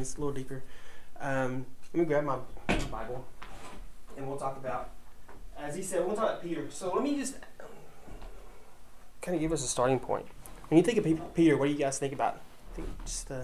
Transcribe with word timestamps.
things 0.00 0.16
a 0.16 0.20
little 0.20 0.32
deeper. 0.34 0.62
Um, 1.20 1.66
let 1.92 2.00
me 2.00 2.06
grab 2.06 2.24
my, 2.24 2.36
my 2.68 2.76
Bible, 2.90 3.24
and 4.16 4.26
we'll 4.26 4.38
talk 4.38 4.56
about. 4.56 4.90
As 5.58 5.76
he 5.76 5.82
said, 5.82 6.06
we'll 6.06 6.16
talk 6.16 6.24
about 6.24 6.42
Peter. 6.42 6.66
So 6.70 6.92
let 6.94 7.02
me 7.02 7.16
just 7.16 7.36
kind 9.20 9.34
of 9.34 9.40
give 9.40 9.52
us 9.52 9.62
a 9.62 9.68
starting 9.68 9.98
point. 9.98 10.26
When 10.68 10.78
you 10.78 10.84
think 10.84 10.96
of 10.98 11.04
Pe- 11.04 11.20
Peter, 11.34 11.56
what 11.58 11.66
do 11.66 11.72
you 11.72 11.78
guys 11.78 11.98
think 11.98 12.14
about? 12.14 12.40
Think 12.74 12.88
just 13.04 13.30
uh, 13.30 13.42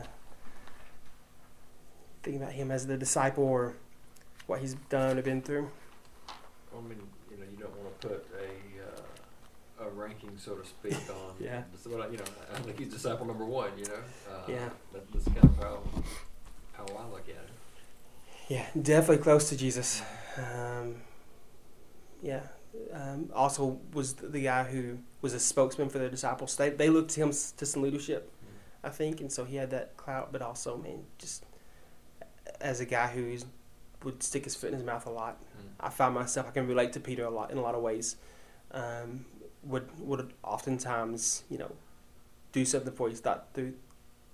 think 2.22 2.36
about 2.36 2.52
him 2.52 2.70
as 2.70 2.86
the 2.86 2.96
disciple 2.96 3.44
or 3.44 3.74
what 4.46 4.60
he's 4.60 4.74
done 4.88 5.18
or 5.18 5.22
been 5.22 5.42
through. 5.42 5.68
I 6.28 6.80
mean, 6.88 7.00
you 7.30 7.36
know, 7.36 7.44
you 7.50 7.58
don't 7.58 7.76
want 7.76 8.00
to 8.00 8.08
put 8.08 8.26
a 8.40 9.82
uh, 9.82 9.86
a 9.86 9.90
ranking, 9.90 10.30
so 10.38 10.54
to 10.54 10.66
speak, 10.66 10.94
on. 11.10 11.34
Yeah. 11.38 11.62
But 11.84 12.10
you 12.10 12.16
know, 12.18 12.24
I 12.54 12.58
think 12.60 12.78
he's 12.78 12.88
disciple 12.92 13.26
number 13.26 13.44
one. 13.44 13.70
You 13.76 13.84
know. 13.84 14.00
Uh, 14.30 14.40
Yeah. 14.48 14.68
That, 14.94 15.12
that's 15.12 15.26
kind 15.26 15.44
of 15.44 15.56
how 15.58 15.78
how 16.76 16.84
I 16.84 17.06
look 17.10 17.28
at 17.28 17.34
it. 17.34 17.50
Yeah, 18.48 18.66
definitely 18.80 19.22
close 19.22 19.48
to 19.48 19.56
Jesus. 19.56 20.02
Um, 20.36 20.96
yeah. 22.22 22.42
Um, 22.92 23.30
also 23.34 23.80
was 23.92 24.14
the 24.14 24.42
guy 24.42 24.64
who 24.64 24.98
was 25.22 25.32
a 25.32 25.40
spokesman 25.40 25.88
for 25.88 25.98
the 25.98 26.08
disciples. 26.08 26.56
They, 26.56 26.70
they 26.70 26.90
looked 26.90 27.10
to 27.12 27.20
him 27.20 27.30
to 27.30 27.66
some 27.66 27.82
leadership, 27.82 28.30
I 28.84 28.90
think, 28.90 29.20
and 29.20 29.32
so 29.32 29.44
he 29.44 29.56
had 29.56 29.70
that 29.70 29.96
clout. 29.96 30.30
But 30.30 30.42
also, 30.42 30.76
man, 30.76 31.04
just 31.18 31.44
as 32.60 32.80
a 32.80 32.84
guy 32.84 33.08
who 33.08 33.36
would 34.04 34.22
stick 34.22 34.44
his 34.44 34.54
foot 34.54 34.68
in 34.68 34.74
his 34.74 34.84
mouth 34.84 35.06
a 35.06 35.10
lot, 35.10 35.38
I 35.80 35.88
find 35.88 36.14
myself 36.14 36.46
I 36.48 36.50
can 36.50 36.66
relate 36.66 36.92
to 36.94 37.00
Peter 37.00 37.24
a 37.24 37.30
lot 37.30 37.50
in 37.50 37.58
a 37.58 37.62
lot 37.62 37.74
of 37.74 37.82
ways. 37.82 38.16
Um, 38.72 39.24
would 39.62 39.88
would 40.00 40.32
oftentimes 40.42 41.42
you 41.50 41.58
know 41.58 41.72
do 42.52 42.64
something 42.64 42.90
before 42.90 43.08
he 43.08 43.14
thought 43.14 43.48
through 43.52 43.74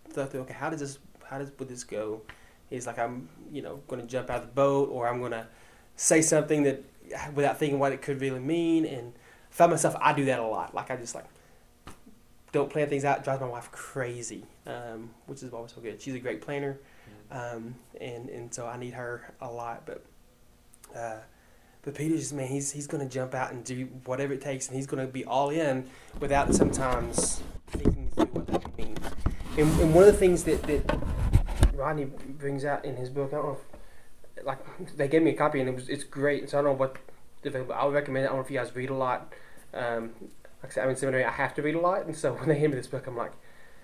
thought 0.09 0.31
through 0.31 0.41
okay 0.41 0.53
how 0.55 0.69
does 0.69 0.81
this 0.81 0.99
how 1.33 1.39
does 1.39 1.51
would 1.59 1.69
this 1.69 1.85
go? 1.85 2.23
He's 2.71 2.87
like 2.87 2.99
I'm 2.99 3.29
you 3.51 3.63
know 3.63 3.81
going 3.89 4.01
to 4.01 4.07
jump 4.07 4.31
out 4.31 4.41
of 4.41 4.47
the 4.47 4.53
boat 4.53 4.91
or 4.91 5.09
I'm 5.09 5.19
going 5.21 5.33
to 5.33 5.47
say 5.97 6.23
something 6.23 6.63
that 6.63 6.85
without 7.35 7.59
thinking 7.59 7.79
what 7.79 7.93
it 7.93 8.01
could 8.01 8.21
really 8.21 8.41
mean 8.41 8.87
and 8.87 9.13
I 9.15 9.55
found 9.55 9.73
myself 9.73 9.95
I 10.01 10.13
do 10.13 10.25
that 10.27 10.39
a 10.39 10.47
lot 10.47 10.75
like 10.75 10.91
I 10.91 10.97
just 10.97 11.15
like 11.15 11.27
don't 12.53 12.71
plan 12.71 12.89
things 12.89 13.05
out 13.05 13.19
it 13.19 13.25
drives 13.25 13.41
my 13.41 13.49
wife 13.49 13.71
crazy 13.71 14.45
um, 14.67 15.11
which 15.27 15.43
is 15.43 15.53
always 15.53 15.73
so 15.73 15.83
good 15.83 16.01
she's 16.01 16.15
a 16.15 16.19
great 16.19 16.41
planner 16.41 16.79
um, 17.33 17.75
and 18.01 18.29
and 18.29 18.53
so 18.53 18.67
I 18.67 18.77
need 18.77 18.95
her 18.95 19.33
a 19.41 19.51
lot. 19.51 19.87
But 19.87 20.05
uh, 20.95 21.17
but 21.83 21.95
Peter's 21.95 22.21
just 22.21 22.35
man, 22.35 22.47
he's 22.47 22.71
he's 22.71 22.87
going 22.87 23.07
to 23.07 23.13
jump 23.13 23.35
out 23.35 23.53
and 23.53 23.65
do 23.65 23.87
whatever 24.05 24.35
it 24.35 24.43
takes, 24.43 24.69
and 24.69 24.77
he's 24.77 24.87
going 24.87 25.05
to 25.05 25.11
be 25.11 25.25
all 25.25 25.51
in 25.51 25.89
without 26.21 26.55
sometimes 26.55 27.43
thinking 27.69 28.11
through 28.15 28.27
what 28.27 28.47
that 28.49 28.63
could 28.63 28.77
mean. 28.77 28.97
And, 29.57 29.81
and 29.81 29.95
one 29.95 30.05
of 30.05 30.13
the 30.13 30.19
things 30.19 30.45
that 30.45 30.63
that 30.65 30.99
Rodney 31.83 32.05
brings 32.05 32.65
out 32.65 32.85
in 32.85 32.97
his 32.97 33.11
book, 33.11 33.31
I 33.33 33.37
don't 33.37 33.47
know, 33.47 33.59
if, 34.37 34.45
like 34.45 34.97
they 34.97 35.09
gave 35.09 35.23
me 35.23 35.31
a 35.31 35.35
copy 35.35 35.61
and 35.61 35.69
it 35.69 35.75
was 35.75 35.89
it's 35.89 36.05
great. 36.05 36.49
So 36.49 36.59
I 36.59 36.63
don't 36.63 36.73
know 36.73 36.79
what 36.79 36.97
available. 37.45 37.75
I 37.75 37.85
would 37.85 37.95
recommend 37.95 38.25
it. 38.25 38.29
I 38.29 38.31
don't 38.31 38.39
know 38.39 38.45
if 38.45 38.51
you 38.51 38.59
guys 38.59 38.75
read 38.75 38.91
a 38.91 38.95
lot. 38.95 39.33
Um, 39.75 40.11
like 40.63 40.71
I 40.71 40.75
said, 40.75 40.85
I'm 40.85 40.91
in 40.91 40.97
seminary. 40.97 41.25
I 41.25 41.31
have 41.31 41.55
to 41.55 41.63
read 41.63 41.75
a 41.75 41.81
lot, 41.81 42.07
and 42.07 42.17
so 42.17 42.33
when 42.39 42.49
they 42.49 42.59
hand 42.59 42.73
me 42.73 42.79
this 42.79 42.87
book, 42.87 43.07
I'm 43.07 43.17
like, 43.17 43.33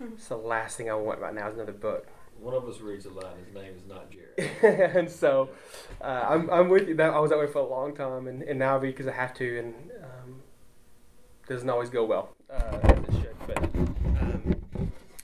it's 0.00 0.28
the 0.28 0.36
last 0.36 0.76
thing 0.76 0.90
I 0.90 0.94
want 0.94 1.20
right 1.20 1.34
now 1.34 1.48
is 1.48 1.54
another 1.54 1.72
book. 1.72 2.06
One 2.40 2.54
of 2.54 2.68
us 2.68 2.80
reads 2.80 3.04
a 3.04 3.10
lot. 3.10 3.36
His 3.44 3.52
name 3.52 3.74
is 3.74 3.82
not 3.88 4.10
Jared. 4.12 4.96
and 4.96 5.10
so 5.10 5.50
uh, 6.00 6.24
I'm, 6.28 6.48
I'm 6.50 6.68
with 6.68 6.86
you. 6.88 6.94
That 6.94 7.12
I 7.12 7.18
was 7.18 7.30
that 7.30 7.38
way 7.38 7.48
for 7.48 7.58
a 7.58 7.66
long 7.66 7.96
time, 7.96 8.28
and, 8.28 8.42
and 8.42 8.60
now 8.60 8.76
I 8.76 8.78
read 8.78 8.92
because 8.92 9.08
I 9.08 9.12
have 9.12 9.34
to, 9.34 9.58
and 9.58 9.74
um, 10.04 10.42
doesn't 11.48 11.68
always 11.68 11.90
go 11.90 12.04
well 12.04 12.36
uh, 12.48 12.78
as 12.84 12.98
it 12.98 13.12
should. 13.12 13.36
But 13.44 13.58
um, 13.58 14.54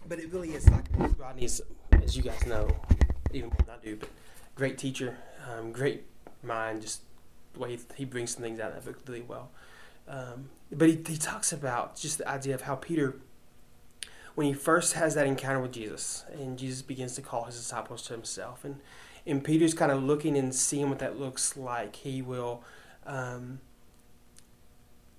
but 0.09 0.19
it 0.19 0.33
really 0.33 0.51
is 0.51 0.69
like 0.71 0.87
Rodney's, 1.17 1.61
as 2.05 2.17
you 2.17 2.23
guys 2.23 2.47
know, 2.47 2.69
even 3.33 3.49
more 3.49 3.59
than 3.67 3.75
I 3.75 3.85
do. 3.85 3.97
But 3.97 4.11
great 4.55 4.79
teacher, 4.79 5.17
um, 5.51 5.73
great 5.73 6.05
mind, 6.43 6.83
just 6.83 7.01
the 7.55 7.61
way 7.61 7.77
he, 7.77 7.81
he 7.97 8.05
brings 8.05 8.33
some 8.33 8.43
things 8.43 8.61
out 8.61 8.73
of 8.73 8.85
that 8.85 8.85
book 8.85 9.01
really 9.07 9.23
well. 9.23 9.51
Um, 10.07 10.51
but 10.71 10.89
he, 10.89 11.01
he 11.07 11.17
talks 11.17 11.53
about 11.53 11.97
just 11.97 12.19
the 12.19 12.29
idea 12.29 12.55
of 12.55 12.63
how 12.63 12.75
Peter 12.75 13.17
when 14.35 14.49
he 14.49 14.53
first 14.53 14.95
has 14.95 15.15
that 15.15 15.27
encounter 15.27 15.61
with 15.61 15.73
Jesus, 15.73 16.25
and 16.33 16.59
Jesus 16.59 16.83
begins 16.83 17.15
to 17.15 17.23
call 17.23 17.45
his 17.45 17.57
disciples 17.57 18.03
to 18.03 18.13
himself, 18.13 18.65
and 18.65 18.81
and 19.27 19.43
Peter's 19.43 19.75
kind 19.75 19.93
of 19.93 20.03
looking 20.03 20.37
and 20.37 20.55
seeing 20.55 20.91
what 20.91 20.99
that 20.99 21.19
looks 21.19 21.57
like. 21.57 21.97
He 21.97 22.21
will, 22.21 22.63
um, 23.07 23.61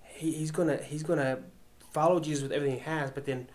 he, 0.03 0.33
he's 0.33 0.51
gonna 0.51 0.77
he's 0.77 1.01
gonna 1.01 1.39
follow 1.91 2.19
Jesus 2.19 2.43
with 2.43 2.51
everything 2.51 2.79
he 2.79 2.83
has, 2.83 3.09
but 3.09 3.25
then 3.25 3.47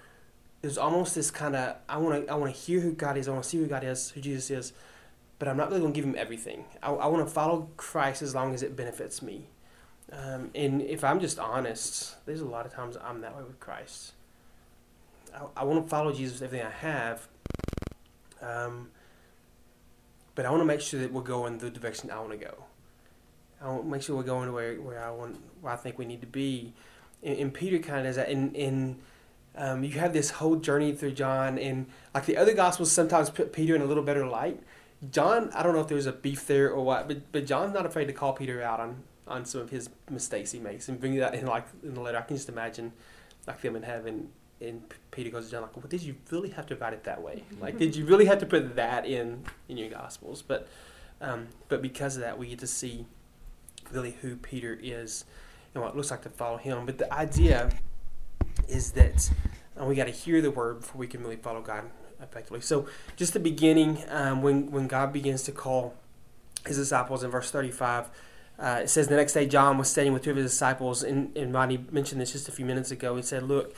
there's 0.62 0.78
almost 0.78 1.14
this 1.14 1.30
kind 1.30 1.56
of 1.56 1.76
I 1.88 1.96
want 1.96 2.26
to 2.26 2.32
I 2.32 2.36
want 2.36 2.54
to 2.54 2.60
hear 2.60 2.80
who 2.80 2.92
God 2.92 3.16
is, 3.16 3.28
I 3.28 3.32
want 3.32 3.44
to 3.44 3.48
see 3.48 3.58
who 3.58 3.66
God 3.66 3.84
is, 3.84 4.10
who 4.10 4.20
Jesus 4.20 4.50
is, 4.50 4.72
but 5.38 5.48
I'm 5.48 5.56
not 5.56 5.68
really 5.68 5.80
gonna 5.80 5.92
give 5.92 6.04
him 6.04 6.16
everything. 6.18 6.64
I, 6.82 6.90
I 6.90 7.06
want 7.06 7.26
to 7.26 7.32
follow 7.32 7.68
Christ 7.76 8.22
as 8.22 8.34
long 8.34 8.54
as 8.54 8.62
it 8.62 8.76
benefits 8.76 9.22
me. 9.22 9.48
Um, 10.12 10.50
and 10.54 10.82
if 10.82 11.04
I'm 11.04 11.20
just 11.20 11.38
honest, 11.38 12.16
there's 12.26 12.40
a 12.40 12.46
lot 12.46 12.66
of 12.66 12.74
times 12.74 12.96
I'm 13.02 13.20
that 13.20 13.36
way 13.36 13.44
with 13.44 13.60
Christ. 13.60 14.12
I, 15.34 15.42
I 15.58 15.64
want 15.64 15.84
to 15.84 15.88
follow 15.88 16.12
Jesus 16.12 16.40
with 16.40 16.48
everything 16.48 16.66
I 16.66 16.70
have, 16.70 17.28
um, 18.42 18.90
but 20.34 20.46
I 20.46 20.50
want 20.50 20.60
to 20.62 20.66
make 20.66 20.80
sure 20.80 21.00
that 21.00 21.12
we're 21.12 21.22
going 21.22 21.58
the 21.58 21.70
direction 21.70 22.10
I 22.10 22.18
want 22.18 22.32
to 22.32 22.36
go. 22.36 22.64
I 23.62 23.68
want 23.68 23.84
to 23.84 23.88
make 23.88 24.02
sure 24.02 24.16
we're 24.16 24.22
going 24.22 24.46
to 24.46 24.52
where, 24.52 24.74
where 24.76 25.04
I 25.04 25.10
want, 25.10 25.38
where 25.60 25.72
I 25.72 25.76
think 25.76 25.98
we 25.98 26.06
need 26.06 26.22
to 26.22 26.26
be. 26.26 26.72
And, 27.22 27.38
and 27.38 27.54
Peter 27.54 27.78
kind 27.78 28.00
of 28.00 28.04
does 28.06 28.16
that. 28.16 28.30
And, 28.30 28.56
and 28.56 29.00
um, 29.56 29.84
you 29.84 29.92
have 29.92 30.12
this 30.12 30.30
whole 30.30 30.56
journey 30.56 30.92
through 30.92 31.12
John, 31.12 31.58
and 31.58 31.86
like 32.14 32.26
the 32.26 32.36
other 32.36 32.54
gospels 32.54 32.92
sometimes 32.92 33.30
put 33.30 33.52
Peter 33.52 33.74
in 33.74 33.82
a 33.82 33.86
little 33.86 34.02
better 34.02 34.26
light. 34.26 34.60
John, 35.10 35.50
I 35.54 35.62
don't 35.62 35.74
know 35.74 35.80
if 35.80 35.88
there's 35.88 36.06
a 36.06 36.12
beef 36.12 36.46
there 36.46 36.70
or 36.70 36.84
what, 36.84 37.08
but 37.08 37.32
but 37.32 37.46
John's 37.46 37.74
not 37.74 37.86
afraid 37.86 38.06
to 38.06 38.12
call 38.12 38.32
Peter 38.32 38.62
out 38.62 38.80
on, 38.80 39.02
on 39.26 39.44
some 39.44 39.60
of 39.60 39.70
his 39.70 39.88
mistakes 40.10 40.52
he 40.52 40.58
makes 40.58 40.88
and 40.88 41.00
bring 41.00 41.16
that 41.16 41.34
in 41.34 41.46
like 41.46 41.66
in 41.82 41.94
the 41.94 42.00
letter. 42.00 42.18
I 42.18 42.22
can 42.22 42.36
just 42.36 42.48
imagine 42.48 42.92
like 43.46 43.60
them 43.60 43.76
in 43.76 43.82
heaven 43.82 44.28
and 44.60 44.82
Peter 45.10 45.30
goes 45.30 45.46
to 45.46 45.50
John 45.50 45.62
like, 45.62 45.76
well, 45.76 45.86
did 45.88 46.02
you 46.02 46.14
really 46.30 46.50
have 46.50 46.66
to 46.66 46.76
write 46.76 46.92
it 46.92 47.04
that 47.04 47.22
way? 47.22 47.44
Like, 47.60 47.78
did 47.78 47.96
you 47.96 48.04
really 48.04 48.26
have 48.26 48.38
to 48.40 48.46
put 48.46 48.76
that 48.76 49.06
in 49.06 49.44
in 49.68 49.76
your 49.76 49.88
Gospels? 49.88 50.42
But 50.42 50.68
um, 51.20 51.48
but 51.68 51.82
because 51.82 52.16
of 52.16 52.22
that, 52.22 52.38
we 52.38 52.48
get 52.48 52.58
to 52.60 52.66
see 52.66 53.06
really 53.90 54.12
who 54.22 54.36
Peter 54.36 54.78
is 54.80 55.24
and 55.74 55.82
what 55.82 55.92
it 55.92 55.96
looks 55.96 56.10
like 56.10 56.22
to 56.22 56.30
follow 56.30 56.56
him. 56.56 56.86
But 56.86 56.98
the 56.98 57.12
idea 57.12 57.70
is 58.70 58.92
that 58.92 59.30
uh, 59.80 59.84
we 59.84 59.94
got 59.94 60.06
to 60.06 60.12
hear 60.12 60.40
the 60.40 60.50
word 60.50 60.80
before 60.80 60.98
we 60.98 61.06
can 61.06 61.22
really 61.22 61.36
follow 61.36 61.60
God 61.60 61.90
effectively. 62.22 62.60
So 62.60 62.86
just 63.16 63.32
the 63.32 63.40
beginning, 63.40 64.04
um, 64.08 64.42
when 64.42 64.70
when 64.70 64.86
God 64.86 65.12
begins 65.12 65.42
to 65.44 65.52
call 65.52 65.94
his 66.66 66.76
disciples 66.76 67.22
in 67.22 67.30
verse 67.30 67.50
thirty 67.50 67.70
five. 67.70 68.08
Uh, 68.58 68.80
it 68.82 68.90
says 68.90 69.08
the 69.08 69.16
next 69.16 69.32
day 69.32 69.46
John 69.46 69.78
was 69.78 69.88
standing 69.88 70.12
with 70.12 70.22
two 70.22 70.32
of 70.32 70.36
his 70.36 70.50
disciples, 70.50 71.02
and, 71.02 71.34
and 71.34 71.50
mentioned 71.90 72.20
this 72.20 72.32
just 72.32 72.46
a 72.46 72.52
few 72.52 72.66
minutes 72.66 72.90
ago. 72.90 73.16
He 73.16 73.22
said, 73.22 73.42
"Look, 73.42 73.74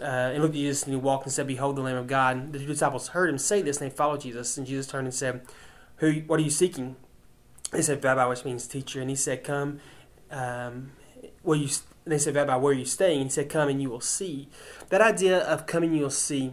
uh, 0.00 0.02
and 0.02 0.42
looked 0.42 0.54
at 0.54 0.58
Jesus 0.58 0.84
and 0.84 0.92
he 0.92 1.00
walked 1.00 1.24
and 1.24 1.32
said, 1.32 1.46
Behold 1.46 1.76
the 1.76 1.82
Lamb 1.82 1.96
of 1.96 2.06
God. 2.06 2.36
And 2.36 2.52
the 2.52 2.58
two 2.58 2.66
disciples 2.66 3.08
heard 3.08 3.30
him 3.30 3.38
say 3.38 3.62
this 3.62 3.80
and 3.80 3.90
they 3.90 3.94
followed 3.94 4.20
Jesus. 4.20 4.56
And 4.56 4.66
Jesus 4.66 4.86
turned 4.86 5.06
and 5.06 5.14
said, 5.14 5.42
Who 5.96 6.12
what 6.26 6.38
are 6.40 6.42
you 6.42 6.50
seeking? 6.50 6.96
They 7.70 7.82
said, 7.82 8.02
Rabbi, 8.02 8.24
which 8.26 8.44
means 8.44 8.66
teacher. 8.66 9.00
And 9.00 9.10
he 9.10 9.16
said, 9.16 9.44
Come, 9.44 9.80
um, 10.30 10.92
where 11.42 11.58
you 11.58 11.68
they 12.04 12.18
said, 12.18 12.34
Rabbi, 12.34 12.56
where 12.56 12.72
are 12.72 12.76
you 12.76 12.84
staying? 12.84 13.24
He 13.24 13.28
said, 13.28 13.48
Come 13.48 13.68
and 13.68 13.80
you 13.82 13.90
will 13.90 14.00
see. 14.00 14.48
That 14.88 15.00
idea 15.00 15.40
of 15.40 15.66
coming 15.66 15.94
you'll 15.94 16.10
see 16.10 16.52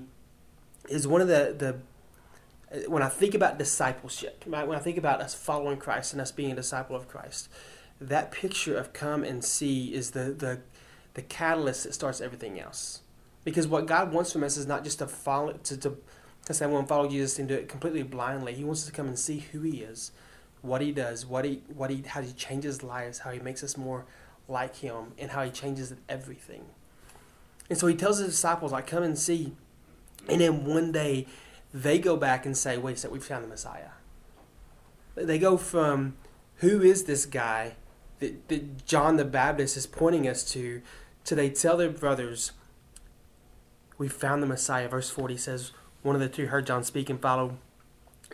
is 0.89 1.07
one 1.07 1.21
of 1.21 1.27
the, 1.27 1.55
the 1.57 2.89
when 2.89 3.01
I 3.01 3.09
think 3.09 3.33
about 3.33 3.57
discipleship, 3.57 4.43
right? 4.47 4.67
when 4.67 4.77
I 4.77 4.81
think 4.81 4.97
about 4.97 5.21
us 5.21 5.33
following 5.33 5.77
Christ 5.77 6.11
and 6.11 6.21
us 6.21 6.31
being 6.31 6.51
a 6.51 6.55
disciple 6.55 6.95
of 6.95 7.07
Christ, 7.07 7.49
that 8.01 8.31
picture 8.31 8.75
of 8.77 8.91
come 8.91 9.23
and 9.23 9.43
see 9.43 9.93
is 9.93 10.11
the 10.11 10.31
the, 10.31 10.61
the 11.13 11.21
catalyst 11.21 11.83
that 11.83 11.93
starts 11.93 12.21
everything 12.21 12.59
else. 12.59 13.01
Because 13.43 13.67
what 13.67 13.85
God 13.85 14.11
wants 14.11 14.33
from 14.33 14.43
us 14.43 14.57
is 14.57 14.65
not 14.65 14.83
just 14.83 14.99
to 14.99 15.07
follow 15.07 15.53
to, 15.53 15.77
to, 15.77 15.97
to 16.45 16.53
say 16.53 16.65
I 16.65 16.67
want 16.67 16.87
to 16.87 16.89
follow 16.89 17.07
Jesus 17.07 17.39
and 17.39 17.47
do 17.47 17.55
it 17.55 17.69
completely 17.69 18.03
blindly. 18.03 18.53
He 18.53 18.63
wants 18.63 18.81
us 18.81 18.87
to 18.87 18.91
come 18.91 19.07
and 19.07 19.17
see 19.17 19.39
who 19.51 19.61
He 19.61 19.81
is, 19.81 20.11
what 20.65 20.81
He 20.81 20.91
does, 20.91 21.25
what 21.25 21.45
He 21.45 21.63
what 21.73 21.89
He 21.89 22.03
how 22.07 22.21
He 22.21 22.31
changes 22.33 22.83
lives, 22.83 23.19
how 23.19 23.31
He 23.31 23.39
makes 23.39 23.63
us 23.63 23.77
more 23.77 24.05
like 24.47 24.77
Him, 24.77 25.13
and 25.17 25.31
how 25.31 25.43
He 25.43 25.51
changes 25.51 25.93
everything. 26.09 26.65
And 27.69 27.77
so 27.77 27.87
He 27.87 27.95
tells 27.95 28.19
His 28.19 28.29
disciples, 28.29 28.73
"I 28.73 28.81
come 28.81 29.03
and 29.03 29.17
see," 29.17 29.55
and 30.29 30.41
then 30.41 30.65
one 30.65 30.91
day 30.91 31.27
they 31.73 31.99
go 31.99 32.17
back 32.17 32.45
and 32.45 32.57
say, 32.57 32.77
"Wait 32.77 32.97
a 32.97 32.99
second, 32.99 33.13
we've 33.13 33.23
found 33.23 33.43
the 33.43 33.49
Messiah." 33.49 33.89
They 35.15 35.39
go 35.39 35.57
from 35.57 36.17
who 36.57 36.81
is 36.81 37.05
this 37.05 37.25
guy 37.25 37.75
that, 38.19 38.47
that 38.49 38.85
John 38.85 39.17
the 39.17 39.25
Baptist 39.25 39.77
is 39.77 39.87
pointing 39.87 40.27
us 40.27 40.43
to, 40.51 40.81
to 41.25 41.35
they 41.35 41.49
tell 41.49 41.77
their 41.77 41.89
brothers 41.89 42.51
we 43.97 44.07
found 44.07 44.41
the 44.41 44.47
Messiah. 44.47 44.87
Verse 44.87 45.09
40 45.09 45.37
says, 45.37 45.71
One 46.01 46.15
of 46.15 46.21
the 46.21 46.29
two 46.29 46.47
heard 46.47 46.67
John 46.67 46.83
speak 46.83 47.09
and 47.09 47.21
followed. 47.21 47.57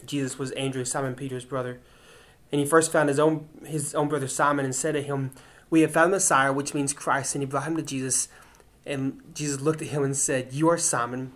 Jesus 0.05 0.39
was 0.39 0.51
Andrew, 0.51 0.85
Simon 0.85 1.15
Peter's 1.15 1.45
brother. 1.45 1.79
And 2.51 2.59
he 2.59 2.65
first 2.65 2.91
found 2.91 3.09
his 3.09 3.19
own 3.19 3.47
his 3.65 3.95
own 3.95 4.09
brother 4.09 4.27
Simon 4.27 4.65
and 4.65 4.75
said 4.75 4.93
to 4.93 5.01
him, 5.01 5.31
We 5.69 5.81
have 5.81 5.91
found 5.91 6.11
the 6.11 6.17
Messiah, 6.17 6.51
which 6.51 6.73
means 6.73 6.93
Christ. 6.93 7.35
And 7.35 7.41
he 7.41 7.45
brought 7.45 7.63
him 7.63 7.77
to 7.77 7.81
Jesus. 7.81 8.27
And 8.85 9.21
Jesus 9.33 9.61
looked 9.61 9.81
at 9.81 9.89
him 9.89 10.03
and 10.03 10.15
said, 10.15 10.53
You 10.53 10.69
are 10.69 10.77
Simon, 10.77 11.33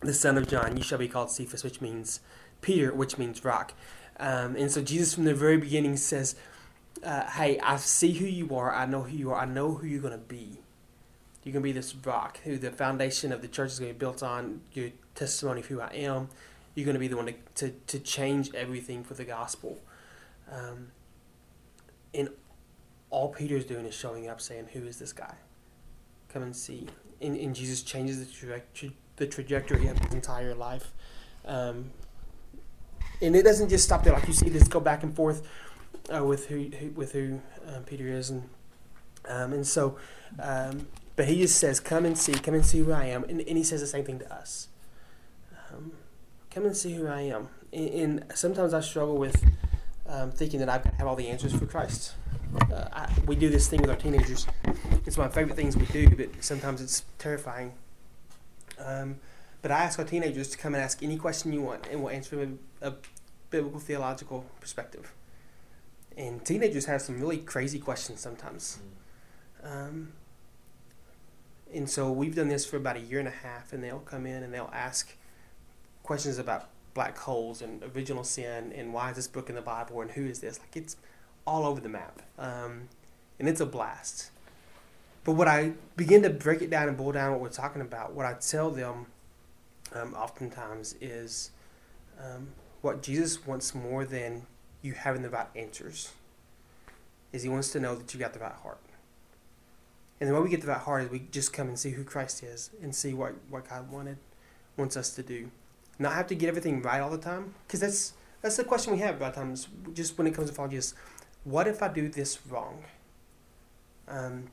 the 0.00 0.14
son 0.14 0.38
of 0.38 0.48
John. 0.48 0.76
You 0.76 0.82
shall 0.82 0.98
be 0.98 1.08
called 1.08 1.30
Cephas, 1.30 1.62
which 1.62 1.80
means 1.80 2.20
Peter, 2.60 2.92
which 2.94 3.18
means 3.18 3.44
rock. 3.44 3.74
Um, 4.18 4.56
and 4.56 4.70
so 4.70 4.82
Jesus 4.82 5.14
from 5.14 5.24
the 5.24 5.34
very 5.34 5.58
beginning 5.58 5.96
says, 5.96 6.34
uh, 7.04 7.26
Hey, 7.30 7.58
I 7.60 7.76
see 7.76 8.12
who 8.12 8.26
you 8.26 8.54
are. 8.56 8.74
I 8.74 8.86
know 8.86 9.02
who 9.02 9.16
you 9.16 9.30
are. 9.30 9.40
I 9.40 9.44
know 9.44 9.74
who 9.74 9.86
you're 9.86 10.02
going 10.02 10.12
to 10.12 10.18
be. 10.18 10.60
You're 11.44 11.52
going 11.52 11.62
to 11.62 11.68
be 11.68 11.72
this 11.72 11.94
rock 11.94 12.40
who 12.44 12.58
the 12.58 12.70
foundation 12.70 13.32
of 13.32 13.42
the 13.42 13.48
church 13.48 13.72
is 13.72 13.78
going 13.78 13.90
to 13.90 13.94
be 13.94 13.98
built 13.98 14.22
on, 14.22 14.60
your 14.72 14.90
testimony 15.14 15.60
of 15.60 15.66
who 15.66 15.80
I 15.80 15.88
am. 15.94 16.28
You're 16.74 16.84
going 16.84 16.94
to 16.94 17.00
be 17.00 17.08
the 17.08 17.16
one 17.16 17.26
to, 17.26 17.34
to, 17.56 17.70
to 17.70 17.98
change 17.98 18.54
everything 18.54 19.02
for 19.02 19.14
the 19.14 19.24
gospel. 19.24 19.80
Um, 20.50 20.88
and 22.14 22.30
all 23.10 23.28
Peter's 23.28 23.64
doing 23.64 23.86
is 23.86 23.94
showing 23.94 24.28
up 24.28 24.40
saying, 24.40 24.68
Who 24.72 24.84
is 24.84 24.98
this 24.98 25.12
guy? 25.12 25.34
Come 26.28 26.42
and 26.42 26.54
see. 26.54 26.86
And, 27.20 27.36
and 27.36 27.54
Jesus 27.54 27.82
changes 27.82 28.18
the, 28.18 28.46
traje- 28.46 28.92
the 29.16 29.26
trajectory 29.26 29.88
of 29.88 29.98
his 29.98 30.14
entire 30.14 30.54
life. 30.54 30.92
Um, 31.44 31.90
and 33.20 33.34
it 33.34 33.42
doesn't 33.42 33.68
just 33.68 33.84
stop 33.84 34.04
there. 34.04 34.12
Like 34.12 34.28
you 34.28 34.34
see 34.34 34.48
this 34.48 34.68
go 34.68 34.80
back 34.80 35.02
and 35.02 35.14
forth 35.14 35.46
uh, 36.14 36.24
with 36.24 36.46
who, 36.46 36.70
who 36.78 36.90
with 36.90 37.12
who 37.12 37.40
um, 37.66 37.82
Peter 37.84 38.06
is, 38.06 38.30
and 38.30 38.48
um, 39.26 39.52
and 39.52 39.66
so, 39.66 39.98
um, 40.38 40.86
but 41.16 41.26
he 41.26 41.40
just 41.40 41.58
says, 41.58 41.80
"Come 41.80 42.04
and 42.04 42.16
see, 42.16 42.32
come 42.32 42.54
and 42.54 42.64
see 42.64 42.78
who 42.78 42.92
I 42.92 43.06
am," 43.06 43.24
and, 43.24 43.40
and 43.40 43.56
he 43.56 43.64
says 43.64 43.80
the 43.80 43.86
same 43.86 44.04
thing 44.04 44.18
to 44.20 44.32
us. 44.32 44.68
Um, 45.72 45.92
come 46.50 46.64
and 46.64 46.76
see 46.76 46.94
who 46.94 47.06
I 47.06 47.22
am. 47.22 47.48
And, 47.72 47.88
and 47.90 48.24
sometimes 48.34 48.72
I 48.72 48.80
struggle 48.80 49.16
with 49.16 49.44
um, 50.08 50.30
thinking 50.32 50.60
that 50.60 50.68
I've 50.68 50.82
got 50.82 50.90
to 50.90 50.96
have 50.96 51.06
all 51.06 51.16
the 51.16 51.28
answers 51.28 51.52
for 51.52 51.66
Christ. 51.66 52.14
Uh, 52.72 52.88
I, 52.92 53.12
we 53.26 53.36
do 53.36 53.50
this 53.50 53.68
thing 53.68 53.80
with 53.80 53.90
our 53.90 53.96
teenagers. 53.96 54.46
It's 55.06 55.16
one 55.16 55.26
of 55.26 55.34
my 55.34 55.40
favorite 55.40 55.56
things 55.56 55.76
we 55.76 55.86
do, 55.86 56.08
but 56.08 56.42
sometimes 56.42 56.80
it's 56.80 57.04
terrifying. 57.18 57.74
Um, 58.78 59.16
but 59.60 59.70
I 59.70 59.80
ask 59.80 59.98
our 59.98 60.04
teenagers 60.04 60.48
to 60.50 60.58
come 60.58 60.74
and 60.74 60.82
ask 60.82 61.02
any 61.02 61.16
question 61.16 61.52
you 61.52 61.62
want, 61.62 61.86
and 61.90 62.02
we'll 62.02 62.12
answer 62.12 62.30
from 62.30 62.58
a, 62.80 62.88
a 62.88 62.94
biblical 63.50 63.80
theological 63.80 64.46
perspective. 64.60 65.12
And 66.16 66.44
teenagers 66.44 66.86
have 66.86 67.02
some 67.02 67.20
really 67.20 67.38
crazy 67.38 67.78
questions 67.78 68.20
sometimes. 68.20 68.78
Um, 69.62 70.12
and 71.72 71.88
so 71.88 72.10
we've 72.10 72.34
done 72.34 72.48
this 72.48 72.64
for 72.64 72.76
about 72.76 72.96
a 72.96 73.00
year 73.00 73.18
and 73.18 73.28
a 73.28 73.32
half, 73.32 73.72
and 73.72 73.84
they'll 73.84 73.98
come 73.98 74.26
in 74.26 74.42
and 74.42 74.54
they'll 74.54 74.70
ask 74.72 75.14
questions 76.02 76.38
about 76.38 76.70
black 76.98 77.16
holes 77.16 77.62
and 77.62 77.80
original 77.94 78.24
sin 78.24 78.72
and 78.74 78.92
why 78.92 79.10
is 79.10 79.14
this 79.14 79.28
book 79.28 79.48
in 79.48 79.54
the 79.54 79.62
Bible 79.62 80.00
and 80.00 80.10
who 80.10 80.26
is 80.26 80.40
this? 80.40 80.58
Like 80.58 80.76
it's 80.76 80.96
all 81.46 81.64
over 81.64 81.80
the 81.80 81.88
map, 81.88 82.22
um, 82.40 82.88
and 83.38 83.48
it's 83.48 83.60
a 83.60 83.66
blast. 83.66 84.32
But 85.22 85.34
what 85.34 85.46
I 85.46 85.74
begin 85.96 86.22
to 86.22 86.30
break 86.30 86.60
it 86.60 86.70
down 86.70 86.88
and 86.88 86.96
boil 86.96 87.12
down 87.12 87.30
what 87.30 87.40
we're 87.40 87.50
talking 87.50 87.82
about, 87.82 88.14
what 88.14 88.26
I 88.26 88.32
tell 88.32 88.72
them 88.72 89.06
um, 89.94 90.12
oftentimes 90.14 90.96
is 91.00 91.52
um, 92.18 92.48
what 92.80 93.00
Jesus 93.00 93.46
wants 93.46 93.76
more 93.76 94.04
than 94.04 94.42
you 94.82 94.94
having 94.94 95.22
the 95.22 95.30
right 95.30 95.46
answers. 95.54 96.14
Is 97.32 97.44
he 97.44 97.48
wants 97.48 97.70
to 97.74 97.78
know 97.78 97.94
that 97.94 98.12
you 98.12 98.18
got 98.18 98.32
the 98.32 98.40
right 98.40 98.50
heart. 98.64 98.80
And 100.20 100.28
the 100.28 100.34
way 100.34 100.40
we 100.40 100.50
get 100.50 100.62
the 100.62 100.66
right 100.66 100.80
heart 100.80 101.04
is 101.04 101.10
we 101.10 101.28
just 101.30 101.52
come 101.52 101.68
and 101.68 101.78
see 101.78 101.90
who 101.90 102.02
Christ 102.02 102.42
is 102.42 102.70
and 102.82 102.92
see 102.92 103.14
what, 103.14 103.34
what 103.48 103.68
God 103.68 103.88
wanted 103.88 104.16
wants 104.76 104.96
us 104.96 105.10
to 105.14 105.22
do. 105.22 105.52
Not 105.98 106.12
have 106.12 106.26
to 106.28 106.34
get 106.34 106.48
everything 106.48 106.82
right 106.82 107.00
all 107.00 107.10
the 107.10 107.18
time, 107.18 107.54
because 107.66 107.80
that's 107.80 108.12
that's 108.42 108.56
the 108.56 108.64
question 108.64 108.92
we 108.92 109.00
have 109.00 109.16
a 109.16 109.18
lot 109.20 109.30
of 109.30 109.34
times. 109.34 109.68
Just 109.92 110.16
when 110.16 110.26
it 110.26 110.34
comes 110.34 110.48
to 110.48 110.54
following 110.54 110.72
Jesus, 110.72 110.94
what 111.44 111.66
if 111.66 111.82
I 111.82 111.88
do 111.88 112.08
this 112.08 112.38
wrong? 112.46 112.84
Um, 114.06 114.44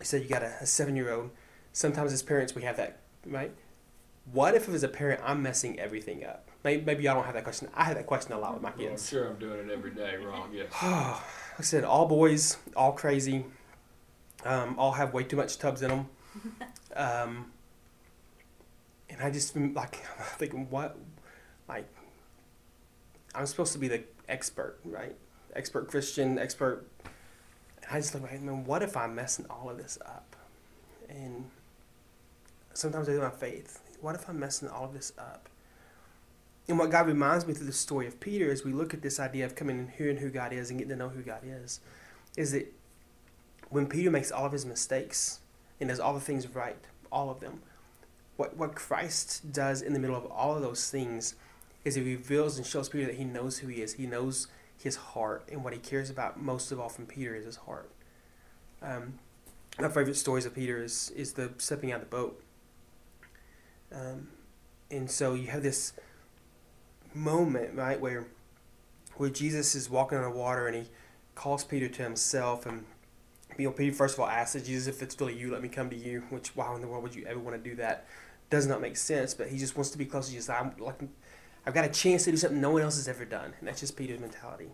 I 0.00 0.04
said 0.04 0.22
you 0.22 0.28
got 0.28 0.42
a, 0.42 0.54
a 0.60 0.66
seven 0.66 0.96
year 0.96 1.12
old. 1.12 1.30
Sometimes 1.72 2.12
as 2.12 2.22
parents 2.22 2.54
we 2.54 2.62
have 2.62 2.76
that, 2.76 3.00
right? 3.24 3.52
What 4.32 4.54
if 4.54 4.68
as 4.68 4.82
a 4.82 4.88
parent 4.88 5.20
I'm 5.24 5.42
messing 5.42 5.78
everything 5.78 6.24
up? 6.24 6.48
Maybe, 6.62 6.84
maybe 6.84 7.04
y'all 7.04 7.14
don't 7.14 7.24
have 7.24 7.34
that 7.34 7.44
question. 7.44 7.68
I 7.74 7.84
have 7.84 7.96
that 7.96 8.06
question 8.06 8.32
a 8.32 8.38
lot 8.38 8.54
with 8.54 8.62
my 8.62 8.72
Well, 8.76 8.88
I'm 8.88 8.98
sure 8.98 9.28
I'm 9.28 9.38
doing 9.38 9.60
it 9.60 9.70
every 9.70 9.92
day 9.92 10.16
wrong. 10.16 10.50
Yes. 10.52 10.70
like 10.82 11.22
I 11.58 11.62
said, 11.62 11.84
all 11.84 12.06
boys, 12.06 12.58
all 12.76 12.92
crazy, 12.92 13.46
um, 14.44 14.78
all 14.78 14.92
have 14.92 15.14
way 15.14 15.24
too 15.24 15.36
much 15.36 15.58
Tubbs 15.58 15.82
in 15.82 15.88
them. 15.88 16.08
Um, 16.96 17.52
and 19.10 19.20
I 19.20 19.30
just 19.30 19.54
like 19.56 19.98
I'm 20.18 20.24
thinking, 20.38 20.70
what, 20.70 20.96
like, 21.68 21.88
I'm 23.34 23.46
supposed 23.46 23.72
to 23.72 23.78
be 23.78 23.88
the 23.88 24.02
expert, 24.28 24.78
right? 24.84 25.14
Expert 25.54 25.88
Christian, 25.88 26.38
expert. 26.38 26.86
And 27.82 27.92
I 27.92 27.98
just 27.98 28.14
look 28.14 28.22
like, 28.22 28.40
man, 28.40 28.64
what 28.64 28.82
if 28.82 28.96
I'm 28.96 29.14
messing 29.14 29.46
all 29.50 29.68
of 29.68 29.76
this 29.76 29.98
up? 30.04 30.36
And 31.08 31.50
sometimes 32.72 33.08
I 33.08 33.12
do 33.12 33.20
my 33.20 33.30
faith. 33.30 33.80
What 34.00 34.14
if 34.14 34.28
I'm 34.28 34.38
messing 34.38 34.68
all 34.68 34.84
of 34.84 34.94
this 34.94 35.12
up? 35.18 35.48
And 36.68 36.78
what 36.78 36.90
God 36.90 37.06
reminds 37.06 37.46
me 37.46 37.54
through 37.54 37.66
the 37.66 37.72
story 37.72 38.06
of 38.06 38.20
Peter 38.20 38.50
as 38.50 38.64
we 38.64 38.72
look 38.72 38.94
at 38.94 39.02
this 39.02 39.18
idea 39.18 39.44
of 39.44 39.56
coming 39.56 39.78
and 39.78 39.90
hearing 39.90 40.18
who 40.18 40.30
God 40.30 40.52
is 40.52 40.70
and 40.70 40.78
getting 40.78 40.90
to 40.90 40.96
know 40.96 41.08
who 41.08 41.22
God 41.22 41.40
is, 41.44 41.80
is 42.36 42.52
that 42.52 42.72
when 43.70 43.86
Peter 43.86 44.10
makes 44.10 44.30
all 44.30 44.46
of 44.46 44.52
his 44.52 44.64
mistakes 44.64 45.40
and 45.80 45.88
does 45.88 45.98
all 45.98 46.14
the 46.14 46.20
things 46.20 46.46
right, 46.48 46.76
all 47.10 47.28
of 47.28 47.40
them, 47.40 47.62
what, 48.40 48.56
what 48.56 48.74
Christ 48.74 49.52
does 49.52 49.82
in 49.82 49.92
the 49.92 49.98
middle 49.98 50.16
of 50.16 50.24
all 50.24 50.56
of 50.56 50.62
those 50.62 50.88
things 50.88 51.34
is 51.84 51.94
he 51.94 52.00
reveals 52.00 52.56
and 52.56 52.66
shows 52.66 52.88
Peter 52.88 53.04
that 53.04 53.16
he 53.16 53.24
knows 53.24 53.58
who 53.58 53.68
he 53.68 53.82
is. 53.82 53.92
He 53.92 54.06
knows 54.06 54.46
his 54.78 54.96
heart, 54.96 55.46
and 55.52 55.62
what 55.62 55.74
he 55.74 55.78
cares 55.78 56.08
about 56.08 56.40
most 56.40 56.72
of 56.72 56.80
all 56.80 56.88
from 56.88 57.04
Peter 57.04 57.34
is 57.34 57.44
his 57.44 57.56
heart. 57.56 57.90
Um, 58.80 59.18
my 59.78 59.88
favorite 59.88 60.16
stories 60.16 60.46
of 60.46 60.54
Peter 60.54 60.82
is, 60.82 61.10
is 61.14 61.34
the 61.34 61.50
stepping 61.58 61.92
out 61.92 62.00
of 62.00 62.08
the 62.08 62.16
boat. 62.16 62.42
Um, 63.94 64.28
and 64.90 65.10
so 65.10 65.34
you 65.34 65.48
have 65.48 65.62
this 65.62 65.92
moment, 67.12 67.74
right, 67.74 68.00
where 68.00 68.26
where 69.16 69.28
Jesus 69.28 69.74
is 69.74 69.90
walking 69.90 70.16
on 70.16 70.24
the 70.24 70.30
water 70.30 70.66
and 70.66 70.74
he 70.74 70.84
calls 71.34 71.62
Peter 71.62 71.88
to 71.88 72.02
himself 72.02 72.64
and 72.64 72.86
you 73.58 73.66
know, 73.66 73.72
Peter 73.72 73.94
first 73.94 74.14
of 74.14 74.20
all 74.20 74.28
asks 74.28 74.62
Jesus 74.62 74.86
if 74.86 75.02
it's 75.02 75.20
really 75.20 75.36
you, 75.36 75.50
let 75.50 75.60
me 75.60 75.68
come 75.68 75.90
to 75.90 75.96
you. 75.96 76.22
Which 76.30 76.56
why 76.56 76.74
in 76.74 76.80
the 76.80 76.86
world 76.86 77.02
would 77.02 77.14
you 77.14 77.26
ever 77.26 77.38
want 77.38 77.62
to 77.62 77.70
do 77.70 77.76
that? 77.76 78.06
Does 78.50 78.66
not 78.66 78.80
make 78.80 78.96
sense, 78.96 79.32
but 79.32 79.48
he 79.48 79.58
just 79.58 79.76
wants 79.76 79.90
to 79.90 79.98
be 79.98 80.04
close 80.04 80.26
to 80.26 80.32
Jesus. 80.32 80.50
I'm 80.50 80.74
like 80.78 81.00
I've 81.66 81.74
got 81.74 81.84
a 81.84 81.88
chance 81.88 82.24
to 82.24 82.30
do 82.30 82.36
something 82.36 82.60
no 82.60 82.70
one 82.70 82.82
else 82.82 82.96
has 82.96 83.06
ever 83.08 83.24
done, 83.24 83.54
and 83.58 83.68
that's 83.68 83.80
just 83.80 83.96
Peter's 83.96 84.20
mentality. 84.20 84.70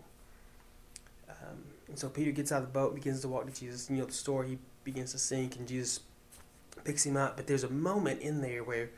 Um, 1.29 1.63
and 1.87 1.99
so 1.99 2.09
Peter 2.09 2.31
gets 2.31 2.51
out 2.51 2.63
of 2.63 2.69
the 2.69 2.73
boat, 2.73 2.95
begins 2.95 3.21
to 3.21 3.27
walk 3.27 3.45
to 3.45 3.59
Jesus. 3.59 3.87
And, 3.87 3.97
you 3.97 4.03
know 4.03 4.07
the 4.07 4.13
story. 4.13 4.49
He 4.49 4.57
begins 4.83 5.11
to 5.11 5.19
sink, 5.19 5.57
and 5.57 5.67
Jesus 5.67 5.99
picks 6.83 7.05
him 7.05 7.17
up. 7.17 7.37
But 7.37 7.47
there's 7.47 7.63
a 7.63 7.69
moment 7.69 8.21
in 8.21 8.41
there 8.41 8.63
where, 8.63 8.89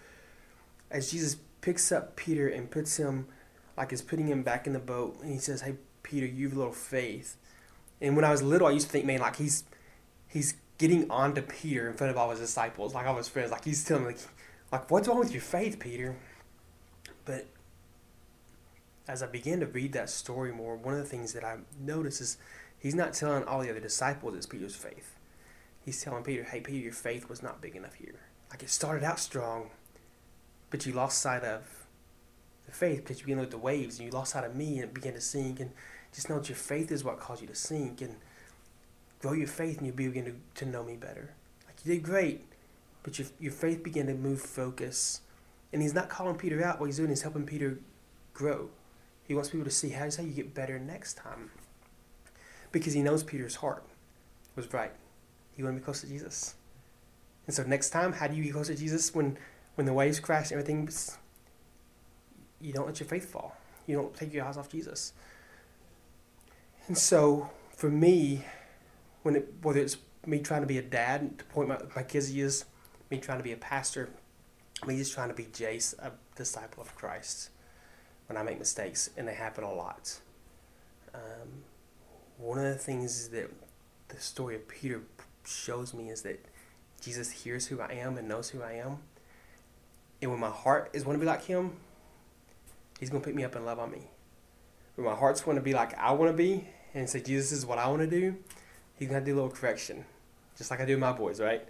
as 0.91 1.11
Jesus 1.11 1.37
picks 1.61 1.91
up 1.91 2.15
Peter 2.15 2.47
and 2.47 2.69
puts 2.69 2.97
him, 2.97 3.27
like 3.75 3.91
is 3.91 4.01
putting 4.01 4.27
him 4.27 4.43
back 4.43 4.67
in 4.67 4.73
the 4.73 4.79
boat, 4.79 5.19
and 5.21 5.31
he 5.31 5.39
says, 5.39 5.61
"Hey, 5.61 5.75
Peter, 6.03 6.25
you've 6.25 6.53
a 6.53 6.57
little 6.57 6.73
faith." 6.73 7.37
And 8.01 8.15
when 8.15 8.23
I 8.23 8.31
was 8.31 8.41
little, 8.41 8.67
I 8.67 8.71
used 8.71 8.87
to 8.87 8.91
think, 8.91 9.05
man, 9.05 9.19
like 9.19 9.37
he's 9.37 9.63
he's 10.27 10.55
getting 10.77 11.09
onto 11.09 11.41
Peter 11.41 11.89
in 11.89 11.95
front 11.95 12.11
of 12.11 12.17
all 12.17 12.29
his 12.29 12.39
disciples, 12.39 12.93
like 12.93 13.05
all 13.05 13.17
his 13.17 13.27
friends, 13.27 13.51
like 13.51 13.65
he's 13.65 13.83
telling, 13.83 14.05
like, 14.05 14.19
like 14.71 14.89
what's 14.91 15.07
wrong 15.07 15.19
with 15.19 15.31
your 15.31 15.41
faith, 15.41 15.79
Peter? 15.79 16.15
But 17.25 17.47
as 19.07 19.23
I 19.23 19.27
began 19.27 19.59
to 19.59 19.65
read 19.65 19.93
that 19.93 20.09
story 20.09 20.51
more, 20.51 20.75
one 20.75 20.93
of 20.93 20.99
the 20.99 21.09
things 21.09 21.33
that 21.33 21.43
I 21.43 21.57
noticed 21.79 22.21
is 22.21 22.37
he's 22.77 22.95
not 22.95 23.13
telling 23.13 23.43
all 23.43 23.61
the 23.61 23.69
other 23.69 23.79
disciples 23.79 24.35
it's 24.35 24.45
Peter's 24.45 24.75
faith. 24.75 25.15
He's 25.83 26.01
telling 26.01 26.23
Peter, 26.23 26.43
hey, 26.43 26.59
Peter, 26.59 26.77
your 26.77 26.93
faith 26.93 27.29
was 27.29 27.41
not 27.41 27.61
big 27.61 27.75
enough 27.75 27.95
here. 27.95 28.19
Like 28.49 28.63
it 28.63 28.69
started 28.69 29.03
out 29.03 29.19
strong, 29.19 29.69
but 30.69 30.85
you 30.85 30.93
lost 30.93 31.19
sight 31.19 31.43
of 31.43 31.63
the 32.65 32.71
faith 32.71 32.99
because 32.99 33.19
you 33.19 33.25
began 33.25 33.39
at 33.39 33.51
the 33.51 33.57
waves 33.57 33.97
and 33.97 34.05
you 34.05 34.11
lost 34.11 34.33
sight 34.33 34.43
of 34.43 34.55
me 34.55 34.75
and 34.75 34.85
it 34.85 34.93
began 34.93 35.13
to 35.13 35.21
sink. 35.21 35.59
And 35.59 35.71
just 36.13 36.29
know 36.29 36.37
that 36.37 36.49
your 36.49 36.55
faith 36.55 36.91
is 36.91 37.03
what 37.03 37.19
caused 37.19 37.41
you 37.41 37.47
to 37.47 37.55
sink. 37.55 38.01
And 38.01 38.15
grow 39.19 39.33
your 39.33 39.47
faith 39.47 39.77
and 39.77 39.87
you'll 39.87 39.95
begin 39.95 40.25
to, 40.25 40.63
to 40.63 40.69
know 40.69 40.83
me 40.83 40.95
better. 40.95 41.33
Like 41.65 41.83
you 41.83 41.93
did 41.93 42.03
great, 42.03 42.45
but 43.03 43.17
your, 43.17 43.27
your 43.39 43.51
faith 43.51 43.83
began 43.83 44.07
to 44.07 44.13
move 44.13 44.41
focus. 44.41 45.21
And 45.71 45.81
he's 45.81 45.93
not 45.93 46.09
calling 46.09 46.35
Peter 46.35 46.63
out. 46.63 46.79
What 46.79 46.87
he's 46.87 46.97
doing 46.97 47.11
is 47.11 47.21
helping 47.21 47.45
Peter 47.45 47.79
grow. 48.33 48.69
He 49.23 49.35
wants 49.35 49.49
people 49.49 49.65
to 49.65 49.71
see 49.71 49.89
how, 49.89 50.09
how 50.09 50.23
you 50.23 50.33
get 50.33 50.53
better 50.53 50.79
next 50.79 51.15
time. 51.15 51.51
Because 52.71 52.93
he 52.93 53.01
knows 53.01 53.23
Peter's 53.23 53.55
heart 53.55 53.83
was 54.55 54.71
right. 54.73 54.91
He 55.55 55.63
wanted 55.63 55.75
to 55.75 55.79
be 55.81 55.85
close 55.85 56.01
to 56.01 56.07
Jesus. 56.07 56.55
And 57.45 57.55
so 57.55 57.63
next 57.63 57.89
time, 57.91 58.13
how 58.13 58.27
do 58.27 58.35
you 58.35 58.43
get 58.43 58.53
close 58.53 58.67
to 58.67 58.75
Jesus 58.75 59.13
when, 59.13 59.37
when 59.75 59.85
the 59.85 59.93
waves 59.93 60.19
crash 60.19 60.51
and 60.51 60.59
everything? 60.59 60.89
You 62.61 62.73
don't 62.73 62.85
let 62.85 62.99
your 62.99 63.07
faith 63.07 63.31
fall. 63.31 63.55
You 63.87 63.95
don't 63.95 64.13
take 64.13 64.33
your 64.33 64.45
eyes 64.45 64.57
off 64.57 64.69
Jesus. 64.69 65.13
And 66.87 66.97
so 66.97 67.49
for 67.75 67.89
me, 67.89 68.45
when 69.23 69.35
it, 69.35 69.53
whether 69.61 69.79
it's 69.79 69.97
me 70.25 70.39
trying 70.39 70.61
to 70.61 70.67
be 70.67 70.77
a 70.77 70.83
dad 70.83 71.37
to 71.39 71.45
point 71.45 71.69
my, 71.69 71.77
my 71.95 72.03
kids 72.03 72.27
to 72.27 72.33
Jesus, 72.33 72.65
me 73.09 73.17
trying 73.17 73.37
to 73.37 73.43
be 73.43 73.51
a 73.51 73.57
pastor, 73.57 74.09
me 74.85 74.97
just 74.97 75.13
trying 75.13 75.29
to 75.29 75.35
be 75.35 75.45
Jace, 75.45 75.97
a 75.99 76.11
disciple 76.35 76.81
of 76.81 76.95
Christ 76.95 77.49
when 78.27 78.37
I 78.37 78.43
make 78.43 78.59
mistakes, 78.59 79.09
and 79.17 79.27
they 79.27 79.33
happen 79.33 79.63
a 79.63 79.73
lot. 79.73 80.19
Um, 81.13 81.63
one 82.37 82.57
of 82.57 82.65
the 82.65 82.75
things 82.75 83.29
that 83.29 83.51
the 84.09 84.19
story 84.19 84.55
of 84.55 84.67
Peter 84.67 85.01
shows 85.45 85.93
me 85.93 86.09
is 86.09 86.21
that 86.21 86.45
Jesus 87.01 87.31
hears 87.31 87.67
who 87.67 87.81
I 87.81 87.93
am 87.93 88.17
and 88.17 88.27
knows 88.27 88.49
who 88.49 88.61
I 88.61 88.73
am. 88.73 88.99
And 90.21 90.31
when 90.31 90.39
my 90.39 90.49
heart 90.49 90.89
is 90.93 91.05
want 91.05 91.17
to 91.17 91.19
be 91.19 91.25
like 91.25 91.45
him, 91.45 91.77
He's 92.99 93.09
going 93.09 93.21
to 93.21 93.25
pick 93.25 93.35
me 93.35 93.45
up 93.45 93.55
and 93.55 93.65
love 93.65 93.79
on 93.79 93.91
me. 93.91 94.09
When 94.95 95.07
my 95.07 95.15
heart's 95.15 95.47
want 95.47 95.55
to 95.55 95.63
be 95.63 95.73
like 95.73 95.97
I 95.97 96.11
want 96.11 96.29
to 96.31 96.37
be 96.37 96.67
and 96.93 97.09
say, 97.09 97.21
Jesus 97.21 97.51
is 97.53 97.65
what 97.65 97.77
I 97.77 97.87
want 97.87 98.01
to 98.01 98.07
do, 98.07 98.35
He's 98.97 99.07
going 99.07 99.21
to 99.21 99.25
do 99.25 99.33
a 99.33 99.37
little 99.37 99.49
correction, 99.49 100.03
just 100.57 100.69
like 100.69 100.81
I 100.81 100.85
do 100.85 100.93
with 100.93 100.99
my 100.99 101.13
boys, 101.13 101.39
right? 101.39 101.65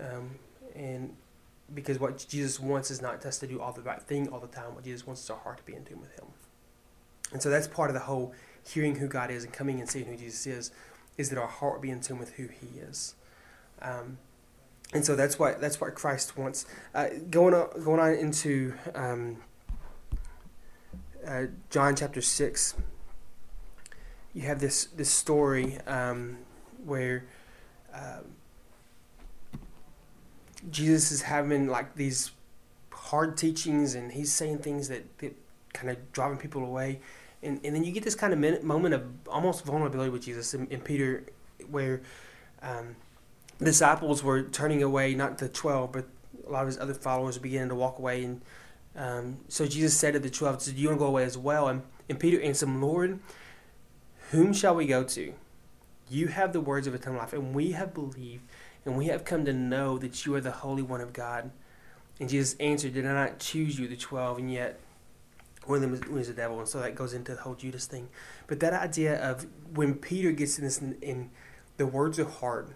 Um, 0.00 0.30
and 0.74 1.16
because 1.72 1.98
what 1.98 2.26
Jesus 2.28 2.60
wants 2.60 2.90
is 2.90 3.00
not 3.00 3.24
us 3.24 3.38
to 3.38 3.46
do 3.46 3.60
all 3.60 3.72
the 3.72 3.82
right 3.82 4.00
thing 4.02 4.28
all 4.28 4.40
the 4.40 4.46
time. 4.46 4.74
What 4.74 4.84
Jesus 4.84 5.06
wants 5.06 5.22
is 5.22 5.30
our 5.30 5.38
heart 5.38 5.58
to 5.58 5.64
be 5.64 5.74
in 5.74 5.84
tune 5.84 6.00
with 6.00 6.12
Him. 6.18 6.26
And 7.32 7.42
so 7.42 7.50
that's 7.50 7.66
part 7.66 7.90
of 7.90 7.94
the 7.94 8.00
whole 8.00 8.34
hearing 8.66 8.96
who 8.96 9.08
God 9.08 9.30
is 9.30 9.44
and 9.44 9.52
coming 9.52 9.80
and 9.80 9.88
seeing 9.88 10.06
who 10.06 10.16
Jesus 10.16 10.46
is, 10.46 10.70
is 11.16 11.30
that 11.30 11.38
our 11.38 11.46
heart 11.46 11.80
be 11.80 11.90
in 11.90 12.00
tune 12.00 12.18
with 12.18 12.34
who 12.34 12.48
He 12.48 12.78
is. 12.78 13.14
Um, 13.80 14.18
and 14.92 15.04
so 15.04 15.16
that's 15.16 15.38
what 15.38 15.60
that's 15.60 15.80
what 15.80 15.94
Christ 15.94 16.36
wants. 16.36 16.66
Uh, 16.94 17.08
going 17.30 17.54
on 17.54 17.82
going 17.82 18.00
on 18.00 18.12
into 18.12 18.74
um, 18.94 19.38
uh, 21.26 21.46
John 21.70 21.96
chapter 21.96 22.20
six, 22.20 22.74
you 24.32 24.42
have 24.42 24.60
this 24.60 24.84
this 24.86 25.10
story 25.10 25.78
um, 25.86 26.38
where 26.84 27.24
um, 27.92 28.36
Jesus 30.70 31.12
is 31.12 31.22
having 31.22 31.68
like 31.68 31.94
these 31.94 32.30
hard 32.90 33.36
teachings, 33.36 33.94
and 33.94 34.12
he's 34.12 34.32
saying 34.32 34.58
things 34.58 34.88
that, 34.88 35.18
that 35.18 35.36
kind 35.72 35.90
of 35.90 36.12
driving 36.12 36.38
people 36.38 36.64
away, 36.64 37.00
and 37.42 37.60
and 37.64 37.74
then 37.74 37.84
you 37.84 37.92
get 37.92 38.04
this 38.04 38.14
kind 38.14 38.32
of 38.32 38.38
minute, 38.38 38.62
moment 38.64 38.94
of 38.94 39.04
almost 39.28 39.64
vulnerability 39.64 40.10
with 40.10 40.22
Jesus 40.22 40.54
and, 40.54 40.70
and 40.70 40.84
Peter, 40.84 41.24
where. 41.70 42.02
Um, 42.62 42.96
disciples 43.62 44.22
were 44.22 44.42
turning 44.42 44.82
away, 44.82 45.14
not 45.14 45.38
the 45.38 45.48
12, 45.48 45.92
but 45.92 46.06
a 46.46 46.50
lot 46.50 46.62
of 46.62 46.66
his 46.66 46.78
other 46.78 46.94
followers 46.94 47.38
beginning 47.38 47.68
to 47.68 47.74
walk 47.74 47.98
away. 47.98 48.24
And 48.24 48.40
um, 48.96 49.38
so 49.48 49.66
Jesus 49.66 49.96
said 49.96 50.14
to 50.14 50.18
the 50.18 50.30
12, 50.30 50.64
Do 50.64 50.72
you 50.72 50.88
want 50.88 50.98
to 50.98 51.04
go 51.04 51.06
away 51.06 51.24
as 51.24 51.38
well? 51.38 51.68
And, 51.68 51.82
and 52.08 52.18
Peter 52.18 52.40
answered 52.40 52.66
him, 52.66 52.82
Lord, 52.82 53.18
whom 54.30 54.52
shall 54.52 54.74
we 54.74 54.86
go 54.86 55.04
to? 55.04 55.34
You 56.10 56.28
have 56.28 56.52
the 56.52 56.60
words 56.60 56.86
of 56.86 56.94
eternal 56.94 57.18
life, 57.18 57.32
and 57.32 57.54
we 57.54 57.72
have 57.72 57.94
believed, 57.94 58.44
and 58.84 58.96
we 58.96 59.06
have 59.06 59.24
come 59.24 59.44
to 59.44 59.52
know 59.52 59.98
that 59.98 60.26
you 60.26 60.34
are 60.34 60.40
the 60.40 60.50
Holy 60.50 60.82
One 60.82 61.00
of 61.00 61.12
God. 61.12 61.50
And 62.20 62.28
Jesus 62.28 62.54
answered, 62.60 62.94
Did 62.94 63.06
I 63.06 63.12
not 63.12 63.38
choose 63.38 63.78
you, 63.78 63.88
the 63.88 63.96
12, 63.96 64.38
and 64.38 64.52
yet 64.52 64.78
one 65.64 65.82
of 65.82 65.90
them 66.00 66.12
was 66.12 66.28
the 66.28 66.34
devil? 66.34 66.58
And 66.58 66.68
so 66.68 66.80
that 66.80 66.94
goes 66.94 67.14
into 67.14 67.34
the 67.34 67.40
whole 67.40 67.54
Judas 67.54 67.86
thing. 67.86 68.08
But 68.46 68.60
that 68.60 68.72
idea 68.72 69.20
of 69.22 69.46
when 69.72 69.94
Peter 69.94 70.32
gets 70.32 70.58
in 70.58 70.64
this, 70.64 70.78
in 70.78 71.30
the 71.76 71.86
words 71.86 72.18
are 72.18 72.28
hard, 72.28 72.74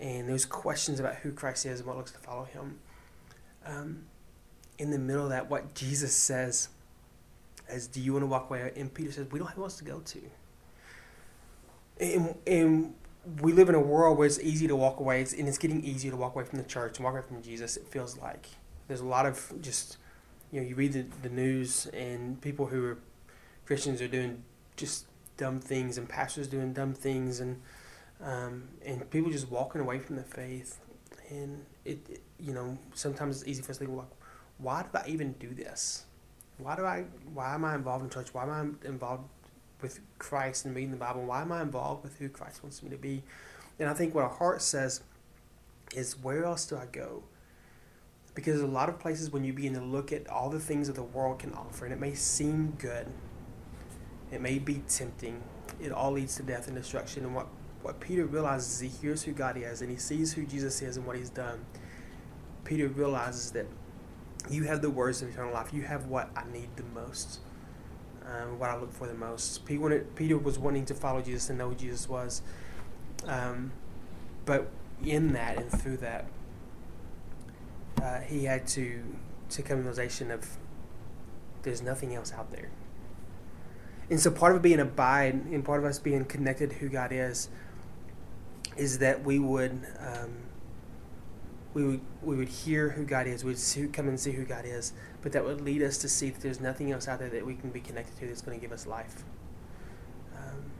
and 0.00 0.28
there's 0.28 0.44
questions 0.44 1.00
about 1.00 1.16
who 1.16 1.32
Christ 1.32 1.66
is 1.66 1.80
and 1.80 1.88
what 1.88 1.96
looks 1.96 2.12
to 2.12 2.18
follow 2.18 2.44
him. 2.44 2.78
Um, 3.64 4.04
in 4.78 4.90
the 4.90 4.98
middle 4.98 5.24
of 5.24 5.30
that, 5.30 5.48
what 5.48 5.74
Jesus 5.74 6.14
says 6.14 6.68
is, 7.68 7.86
Do 7.86 8.00
you 8.00 8.12
want 8.12 8.22
to 8.22 8.26
walk 8.26 8.48
away? 8.50 8.72
And 8.76 8.92
Peter 8.92 9.12
says, 9.12 9.26
We 9.30 9.38
don't 9.38 9.48
have 9.48 9.58
else 9.58 9.78
to 9.78 9.84
go 9.84 10.00
to. 10.00 10.20
And, 11.98 12.34
and 12.46 12.94
we 13.42 13.52
live 13.52 13.68
in 13.68 13.74
a 13.74 13.80
world 13.80 14.18
where 14.18 14.26
it's 14.26 14.38
easy 14.38 14.68
to 14.68 14.76
walk 14.76 15.00
away, 15.00 15.20
and 15.20 15.48
it's 15.48 15.58
getting 15.58 15.82
easier 15.84 16.10
to 16.10 16.16
walk 16.16 16.34
away 16.34 16.44
from 16.44 16.58
the 16.58 16.64
church 16.64 16.98
and 16.98 17.04
walk 17.04 17.14
away 17.14 17.22
from 17.22 17.42
Jesus, 17.42 17.76
it 17.76 17.88
feels 17.88 18.16
like. 18.18 18.46
There's 18.88 19.00
a 19.00 19.06
lot 19.06 19.26
of 19.26 19.52
just, 19.60 19.98
you 20.52 20.60
know, 20.60 20.66
you 20.66 20.76
read 20.76 20.92
the, 20.92 21.06
the 21.22 21.28
news, 21.28 21.86
and 21.86 22.40
people 22.40 22.66
who 22.66 22.84
are 22.84 22.98
Christians 23.64 24.00
are 24.00 24.08
doing 24.08 24.44
just 24.76 25.06
dumb 25.36 25.60
things, 25.60 25.98
and 25.98 26.08
pastors 26.08 26.46
doing 26.46 26.72
dumb 26.72 26.94
things, 26.94 27.40
and 27.40 27.60
um, 28.22 28.68
and 28.84 29.08
people 29.10 29.30
just 29.30 29.50
walking 29.50 29.80
away 29.80 29.98
from 29.98 30.16
the 30.16 30.22
faith. 30.22 30.78
And 31.28 31.64
it, 31.84 31.98
it, 32.08 32.22
you 32.38 32.52
know, 32.52 32.78
sometimes 32.94 33.40
it's 33.40 33.48
easy 33.48 33.62
for 33.62 33.72
us 33.72 33.78
to 33.78 33.86
think, 33.86 33.96
like, 33.96 34.06
why 34.58 34.82
do 34.82 34.88
I 34.98 35.04
even 35.08 35.32
do 35.32 35.52
this? 35.52 36.04
Why 36.58 36.76
do 36.76 36.84
I? 36.84 37.04
Why 37.34 37.54
am 37.54 37.64
I 37.64 37.74
involved 37.74 38.04
in 38.04 38.10
church? 38.10 38.32
Why 38.32 38.44
am 38.44 38.78
I 38.84 38.88
involved 38.88 39.28
with 39.80 40.00
Christ 40.18 40.64
and 40.64 40.74
reading 40.74 40.90
the 40.90 40.96
Bible? 40.96 41.24
Why 41.24 41.42
am 41.42 41.52
I 41.52 41.62
involved 41.62 42.02
with 42.02 42.18
who 42.18 42.28
Christ 42.28 42.62
wants 42.62 42.82
me 42.82 42.90
to 42.90 42.96
be? 42.96 43.22
And 43.78 43.88
I 43.88 43.94
think 43.94 44.14
what 44.14 44.24
our 44.24 44.30
heart 44.30 44.62
says 44.62 45.02
is, 45.94 46.18
where 46.18 46.44
else 46.44 46.66
do 46.66 46.76
I 46.76 46.86
go? 46.86 47.24
Because 48.34 48.60
a 48.60 48.66
lot 48.66 48.88
of 48.88 48.98
places, 48.98 49.30
when 49.30 49.44
you 49.44 49.52
begin 49.52 49.74
to 49.74 49.80
look 49.80 50.12
at 50.12 50.28
all 50.28 50.50
the 50.50 50.60
things 50.60 50.88
that 50.88 50.94
the 50.94 51.02
world 51.02 51.38
can 51.38 51.52
offer, 51.54 51.84
and 51.84 51.94
it 51.94 52.00
may 52.00 52.14
seem 52.14 52.76
good, 52.78 53.06
it 54.30 54.40
may 54.40 54.58
be 54.58 54.82
tempting, 54.88 55.42
it 55.80 55.92
all 55.92 56.12
leads 56.12 56.36
to 56.36 56.42
death 56.42 56.66
and 56.66 56.76
destruction. 56.76 57.24
And 57.24 57.34
what 57.34 57.46
what 57.86 58.00
Peter 58.00 58.26
realizes 58.26 58.74
is 58.74 58.80
he 58.80 58.88
hears 58.88 59.22
who 59.22 59.30
God 59.30 59.56
is 59.56 59.80
and 59.80 59.88
he 59.88 59.96
sees 59.96 60.32
who 60.32 60.44
Jesus 60.44 60.82
is 60.82 60.96
and 60.96 61.06
what 61.06 61.14
he's 61.14 61.30
done. 61.30 61.64
Peter 62.64 62.88
realizes 62.88 63.52
that 63.52 63.66
you 64.50 64.64
have 64.64 64.82
the 64.82 64.90
words 64.90 65.22
of 65.22 65.28
eternal 65.28 65.54
life. 65.54 65.72
You 65.72 65.82
have 65.82 66.06
what 66.06 66.28
I 66.36 66.42
need 66.52 66.70
the 66.74 66.82
most, 66.82 67.38
um, 68.26 68.58
what 68.58 68.70
I 68.70 68.76
look 68.76 68.92
for 68.92 69.06
the 69.06 69.14
most. 69.14 69.64
Peter, 69.64 69.80
wanted, 69.80 70.14
Peter 70.16 70.36
was 70.36 70.58
wanting 70.58 70.84
to 70.86 70.94
follow 70.94 71.22
Jesus 71.22 71.48
and 71.48 71.58
know 71.58 71.70
who 71.70 71.74
Jesus 71.74 72.08
was. 72.08 72.42
Um, 73.26 73.72
but 74.44 74.68
in 75.04 75.32
that 75.32 75.58
and 75.58 75.70
through 75.70 75.98
that, 75.98 76.26
uh, 78.02 78.20
he 78.20 78.44
had 78.44 78.66
to, 78.68 79.02
to 79.50 79.62
come 79.62 79.78
to 79.78 79.82
realization 79.82 80.30
of 80.30 80.58
there's 81.62 81.82
nothing 81.82 82.14
else 82.14 82.32
out 82.32 82.50
there. 82.50 82.70
And 84.08 84.20
so 84.20 84.30
part 84.30 84.54
of 84.54 84.62
being 84.62 84.80
abide 84.80 85.34
and 85.34 85.64
part 85.64 85.80
of 85.80 85.84
us 85.84 85.98
being 85.98 86.24
connected 86.24 86.70
to 86.70 86.76
who 86.76 86.88
God 86.88 87.10
is 87.12 87.48
is 88.76 88.98
that 88.98 89.24
we 89.24 89.38
would 89.38 89.86
um, 89.98 90.34
we 91.74 91.84
would 91.84 92.00
we 92.22 92.36
would 92.36 92.48
hear 92.48 92.90
who 92.90 93.04
God 93.04 93.26
is, 93.26 93.44
we'd 93.44 93.58
see, 93.58 93.86
come 93.88 94.08
and 94.08 94.18
see 94.18 94.32
who 94.32 94.44
God 94.44 94.64
is, 94.64 94.92
but 95.26 95.32
that 95.32 95.44
would 95.44 95.60
lead 95.60 95.82
us 95.82 95.98
to 95.98 96.08
see 96.08 96.30
that 96.30 96.40
there's 96.40 96.60
nothing 96.60 96.92
else 96.92 97.08
out 97.08 97.18
there 97.18 97.28
that 97.28 97.44
we 97.44 97.56
can 97.56 97.70
be 97.70 97.80
connected 97.80 98.16
to 98.16 98.28
that's 98.28 98.42
going 98.42 98.56
to 98.56 98.62
give 98.64 98.70
us 98.70 98.86
life. 98.86 99.24
Um, 100.36 100.70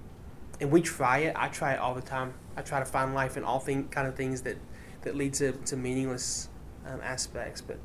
and 0.60 0.70
we 0.70 0.82
try 0.82 1.18
it. 1.18 1.34
I 1.36 1.48
try 1.48 1.72
it 1.72 1.80
all 1.80 1.96
the 1.96 2.00
time. 2.00 2.32
I 2.56 2.62
try 2.62 2.78
to 2.78 2.84
find 2.84 3.12
life 3.12 3.36
in 3.36 3.42
all 3.42 3.58
thing 3.58 3.88
kind 3.88 4.06
of 4.06 4.14
things 4.14 4.42
that 4.42 4.56
that 5.02 5.16
lead 5.16 5.34
to, 5.34 5.50
to 5.50 5.76
meaningless 5.76 6.48
um, 6.86 7.00
aspects. 7.02 7.60
But 7.60 7.78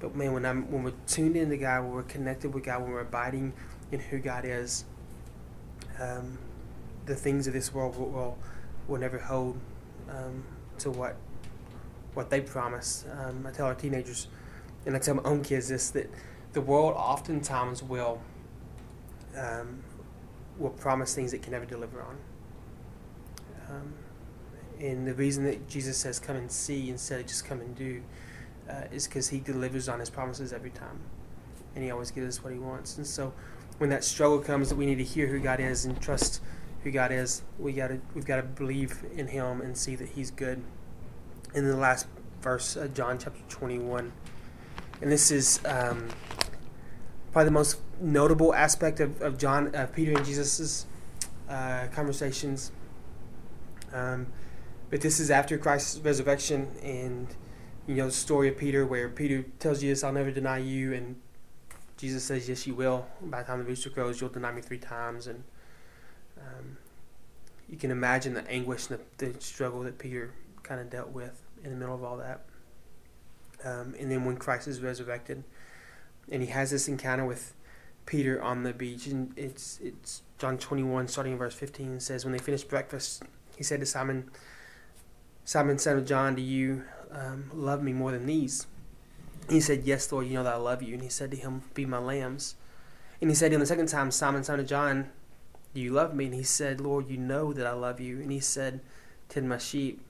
but 0.00 0.16
man, 0.16 0.32
when 0.32 0.44
I'm 0.44 0.68
when 0.72 0.82
we're 0.82 0.94
tuned 1.06 1.36
into 1.36 1.56
God, 1.56 1.84
when 1.84 1.92
we're 1.92 2.02
connected 2.02 2.52
with 2.52 2.64
God, 2.64 2.82
when 2.82 2.90
we're 2.90 3.02
abiding 3.02 3.52
in 3.92 4.00
who 4.00 4.18
God 4.18 4.44
is, 4.44 4.86
um, 6.00 6.38
the 7.06 7.14
things 7.14 7.46
of 7.46 7.52
this 7.52 7.72
world 7.72 7.96
will, 7.96 8.10
will 8.10 8.38
will 8.88 8.98
never 8.98 9.18
hold 9.18 9.60
um, 10.08 10.42
to 10.78 10.90
what 10.90 11.14
what 12.14 12.30
they 12.30 12.40
promise. 12.40 13.04
Um, 13.16 13.46
I 13.46 13.52
tell 13.52 13.66
our 13.66 13.76
teenagers, 13.76 14.26
and 14.86 14.96
I 14.96 14.98
tell 14.98 15.14
my 15.14 15.22
own 15.24 15.42
kids 15.42 15.68
this 15.68 15.90
that 15.90 16.10
the 16.52 16.60
world 16.60 16.94
oftentimes 16.96 17.82
will 17.82 18.20
um, 19.36 19.82
will 20.58 20.70
promise 20.70 21.14
things 21.14 21.32
it 21.32 21.42
can 21.42 21.52
never 21.52 21.64
deliver 21.64 22.02
on. 22.02 22.16
Um, 23.68 23.94
and 24.80 25.06
the 25.06 25.14
reason 25.14 25.44
that 25.44 25.68
Jesus 25.68 25.96
says, 25.96 26.18
"Come 26.18 26.36
and 26.36 26.50
see," 26.50 26.90
instead 26.90 27.20
of 27.20 27.26
just 27.26 27.44
"come 27.44 27.60
and 27.60 27.74
do," 27.76 28.02
uh, 28.68 28.84
is 28.92 29.06
because 29.06 29.28
He 29.28 29.40
delivers 29.40 29.88
on 29.88 30.00
His 30.00 30.10
promises 30.10 30.52
every 30.52 30.70
time, 30.70 31.00
and 31.74 31.84
He 31.84 31.90
always 31.90 32.10
gives 32.10 32.38
us 32.38 32.44
what 32.44 32.52
He 32.52 32.58
wants. 32.58 32.96
And 32.96 33.06
so, 33.06 33.32
when 33.78 33.90
that 33.90 34.04
struggle 34.04 34.40
comes, 34.40 34.70
that 34.70 34.76
we 34.76 34.86
need 34.86 34.98
to 34.98 35.04
hear 35.04 35.26
who 35.26 35.38
God 35.38 35.60
is 35.60 35.84
and 35.84 36.00
trust 36.00 36.42
who 36.82 36.90
God 36.90 37.12
is. 37.12 37.42
We 37.58 37.72
got 37.72 37.88
to 37.88 38.00
we've 38.14 38.24
got 38.26 38.36
to 38.36 38.42
believe 38.42 39.04
in 39.14 39.28
Him 39.28 39.60
and 39.60 39.76
see 39.76 39.94
that 39.96 40.08
He's 40.08 40.30
good. 40.30 40.62
In 41.54 41.66
the 41.66 41.76
last 41.76 42.06
verse, 42.40 42.76
uh, 42.76 42.88
John 42.88 43.18
chapter 43.18 43.42
twenty-one, 43.48 44.12
and 45.00 45.10
this 45.10 45.30
is 45.30 45.60
um, 45.64 46.08
probably 47.32 47.46
the 47.46 47.52
most 47.52 47.78
notable 48.00 48.54
aspect 48.54 49.00
of, 49.00 49.20
of 49.22 49.38
John, 49.38 49.74
uh, 49.74 49.86
Peter 49.86 50.12
and 50.16 50.24
Jesus's 50.24 50.86
uh, 51.48 51.86
conversations. 51.92 52.72
Um, 53.92 54.26
but 54.90 55.00
this 55.00 55.20
is 55.20 55.30
after 55.30 55.56
Christ's 55.56 55.98
resurrection, 55.98 56.68
and 56.82 57.28
you 57.86 57.94
know 57.94 58.06
the 58.06 58.12
story 58.12 58.48
of 58.48 58.58
Peter, 58.58 58.86
where 58.86 59.08
Peter 59.08 59.44
tells 59.58 59.80
Jesus, 59.80 60.04
"I'll 60.04 60.12
never 60.12 60.30
deny 60.30 60.58
you," 60.58 60.92
and 60.92 61.16
Jesus 61.96 62.24
says, 62.24 62.48
"Yes, 62.48 62.66
you 62.66 62.74
will." 62.74 63.06
By 63.22 63.42
the 63.42 63.46
time 63.46 63.58
the 63.58 63.64
rooster 63.64 63.90
crows, 63.90 64.20
you'll 64.20 64.30
deny 64.30 64.52
me 64.52 64.60
three 64.60 64.78
times, 64.78 65.26
and 65.26 65.44
um, 66.38 66.76
you 67.68 67.76
can 67.76 67.90
imagine 67.90 68.34
the 68.34 68.48
anguish 68.48 68.90
and 68.90 68.98
the, 69.18 69.26
the 69.32 69.40
struggle 69.40 69.82
that 69.82 69.98
Peter 69.98 70.32
kind 70.62 70.80
of 70.80 70.90
dealt 70.90 71.10
with 71.10 71.40
in 71.62 71.70
the 71.70 71.76
middle 71.76 71.94
of 71.94 72.02
all 72.02 72.16
that. 72.16 72.44
Um, 73.64 73.94
and 73.98 74.10
then 74.10 74.24
when 74.24 74.36
Christ 74.36 74.68
is 74.68 74.80
resurrected, 74.80 75.44
and 76.30 76.42
he 76.42 76.48
has 76.48 76.70
this 76.70 76.88
encounter 76.88 77.24
with 77.24 77.54
Peter 78.06 78.42
on 78.42 78.62
the 78.62 78.72
beach, 78.72 79.06
and 79.06 79.36
it's 79.36 79.78
it's 79.82 80.22
John 80.38 80.58
twenty 80.58 80.82
one, 80.82 81.08
starting 81.08 81.34
in 81.34 81.38
verse 81.38 81.54
fifteen, 81.54 82.00
says, 82.00 82.24
"When 82.24 82.32
they 82.32 82.38
finished 82.38 82.68
breakfast, 82.68 83.22
he 83.56 83.62
said 83.62 83.80
to 83.80 83.86
Simon, 83.86 84.30
Simon, 85.44 85.78
son 85.78 85.98
of 85.98 86.06
John, 86.06 86.34
do 86.34 86.42
you 86.42 86.84
um, 87.12 87.50
love 87.52 87.82
me 87.82 87.92
more 87.92 88.12
than 88.12 88.26
these?" 88.26 88.66
He 89.48 89.60
said, 89.60 89.84
"Yes, 89.84 90.10
Lord, 90.10 90.26
you 90.26 90.34
know 90.34 90.44
that 90.44 90.54
I 90.54 90.58
love 90.58 90.82
you." 90.82 90.94
And 90.94 91.02
he 91.02 91.08
said 91.08 91.30
to 91.32 91.36
him, 91.36 91.62
"Be 91.74 91.84
my 91.84 91.98
lambs." 91.98 92.54
And 93.20 93.30
he 93.30 93.34
said 93.34 93.48
to 93.48 93.54
him 93.54 93.60
the 93.60 93.66
second 93.66 93.88
time, 93.88 94.10
Simon, 94.10 94.42
son 94.42 94.60
of 94.60 94.66
John, 94.66 95.10
do 95.74 95.80
you 95.80 95.92
love 95.92 96.14
me? 96.14 96.26
And 96.26 96.34
he 96.34 96.42
said, 96.42 96.80
Lord, 96.80 97.08
you 97.08 97.16
know 97.16 97.52
that 97.52 97.66
I 97.66 97.72
love 97.72 98.00
you. 98.00 98.20
And 98.20 98.32
he 98.32 98.40
said, 98.40 98.80
Tend 99.28 99.48
my 99.48 99.58
sheep. 99.58 100.00